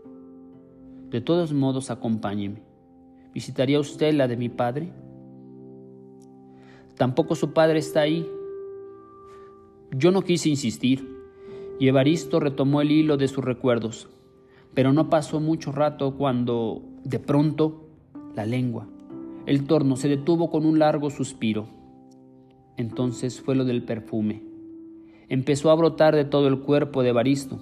De 1.13 1.21
todos 1.21 1.53
modos, 1.53 1.91
acompáñeme. 1.91 2.63
¿Visitaría 3.35 3.79
usted 3.79 4.15
la 4.15 4.29
de 4.29 4.39
mi 4.39 4.49
padre? 4.49 4.95
Tampoco 6.97 7.35
su 7.35 7.53
padre 7.53 7.81
está 7.81 8.01
ahí. 8.01 8.27
Yo 9.91 10.11
no 10.11 10.23
quise 10.23 10.49
insistir, 10.49 11.07
y 11.79 11.89
Evaristo 11.89 12.41
retomó 12.41 12.81
el 12.81 12.91
hilo 12.91 13.19
de 13.19 13.29
sus 13.29 13.45
recuerdos, 13.45 14.09
pero 14.73 14.95
no 14.95 15.11
pasó 15.11 15.39
mucho 15.39 15.71
rato 15.71 16.17
cuando, 16.17 16.83
de 17.05 17.19
pronto, 17.19 17.89
la 18.35 18.47
lengua, 18.47 18.89
el 19.45 19.67
torno 19.67 19.97
se 19.97 20.09
detuvo 20.09 20.51
con 20.51 20.65
un 20.65 20.79
largo 20.79 21.11
suspiro. 21.11 21.67
Entonces 22.79 23.39
fue 23.39 23.55
lo 23.55 23.67
del 23.67 23.83
perfume. 23.83 24.43
Empezó 25.29 25.71
a 25.71 25.75
brotar 25.75 26.17
de 26.17 26.25
todo 26.25 26.49
el 26.49 26.61
cuerpo 26.61 27.03
de 27.03 27.11
Evaristo, 27.11 27.61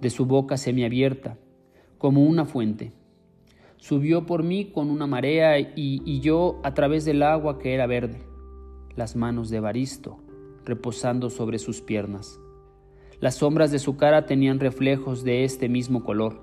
de 0.00 0.10
su 0.10 0.26
boca 0.26 0.56
semiabierta, 0.56 1.38
como 1.98 2.24
una 2.24 2.46
fuente. 2.46 2.92
Subió 3.76 4.26
por 4.26 4.42
mí 4.42 4.66
con 4.66 4.90
una 4.90 5.06
marea 5.06 5.58
y, 5.60 5.68
y 5.76 6.20
yo 6.20 6.60
a 6.64 6.74
través 6.74 7.04
del 7.04 7.22
agua 7.22 7.58
que 7.58 7.74
era 7.74 7.86
verde 7.86 8.28
las 8.96 9.14
manos 9.14 9.48
de 9.48 9.58
Evaristo 9.58 10.18
reposando 10.68 11.30
sobre 11.30 11.58
sus 11.58 11.80
piernas. 11.80 12.38
Las 13.20 13.36
sombras 13.36 13.70
de 13.70 13.78
su 13.78 13.96
cara 13.96 14.26
tenían 14.26 14.60
reflejos 14.60 15.24
de 15.24 15.44
este 15.44 15.68
mismo 15.68 16.04
color. 16.04 16.40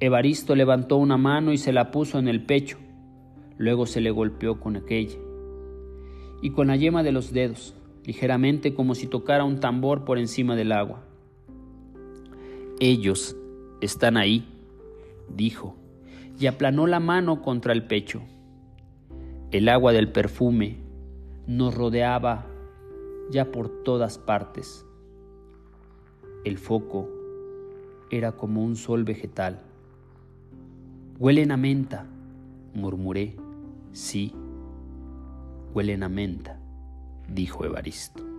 Evaristo 0.00 0.56
levantó 0.56 0.96
una 0.96 1.16
mano 1.16 1.52
y 1.52 1.58
se 1.58 1.72
la 1.72 1.90
puso 1.90 2.18
en 2.18 2.26
el 2.26 2.44
pecho, 2.44 2.78
luego 3.56 3.86
se 3.86 4.00
le 4.00 4.10
golpeó 4.10 4.58
con 4.58 4.76
aquella. 4.76 5.18
Y 6.42 6.50
con 6.50 6.66
la 6.66 6.76
yema 6.76 7.02
de 7.02 7.12
los 7.12 7.32
dedos, 7.32 7.74
ligeramente 8.04 8.74
como 8.74 8.94
si 8.94 9.06
tocara 9.06 9.44
un 9.44 9.60
tambor 9.60 10.04
por 10.04 10.18
encima 10.18 10.56
del 10.56 10.72
agua. 10.72 11.04
Ellos 12.80 13.36
están 13.80 14.16
ahí, 14.16 14.46
dijo, 15.34 15.76
y 16.38 16.46
aplanó 16.46 16.86
la 16.86 17.00
mano 17.00 17.42
contra 17.42 17.72
el 17.72 17.86
pecho. 17.86 18.22
El 19.50 19.68
agua 19.68 19.92
del 19.92 20.10
perfume 20.10 20.78
nos 21.46 21.74
rodeaba 21.74 22.46
ya 23.30 23.50
por 23.50 23.82
todas 23.82 24.18
partes. 24.18 24.86
El 26.44 26.58
foco 26.58 27.08
era 28.10 28.32
como 28.32 28.64
un 28.64 28.76
sol 28.76 29.04
vegetal. 29.04 29.60
Huelen 31.18 31.52
a 31.52 31.56
menta, 31.56 32.06
murmuré. 32.74 33.36
Sí, 33.92 34.32
huelen 35.74 36.02
a 36.02 36.08
menta, 36.08 36.58
dijo 37.28 37.64
Evaristo. 37.64 38.29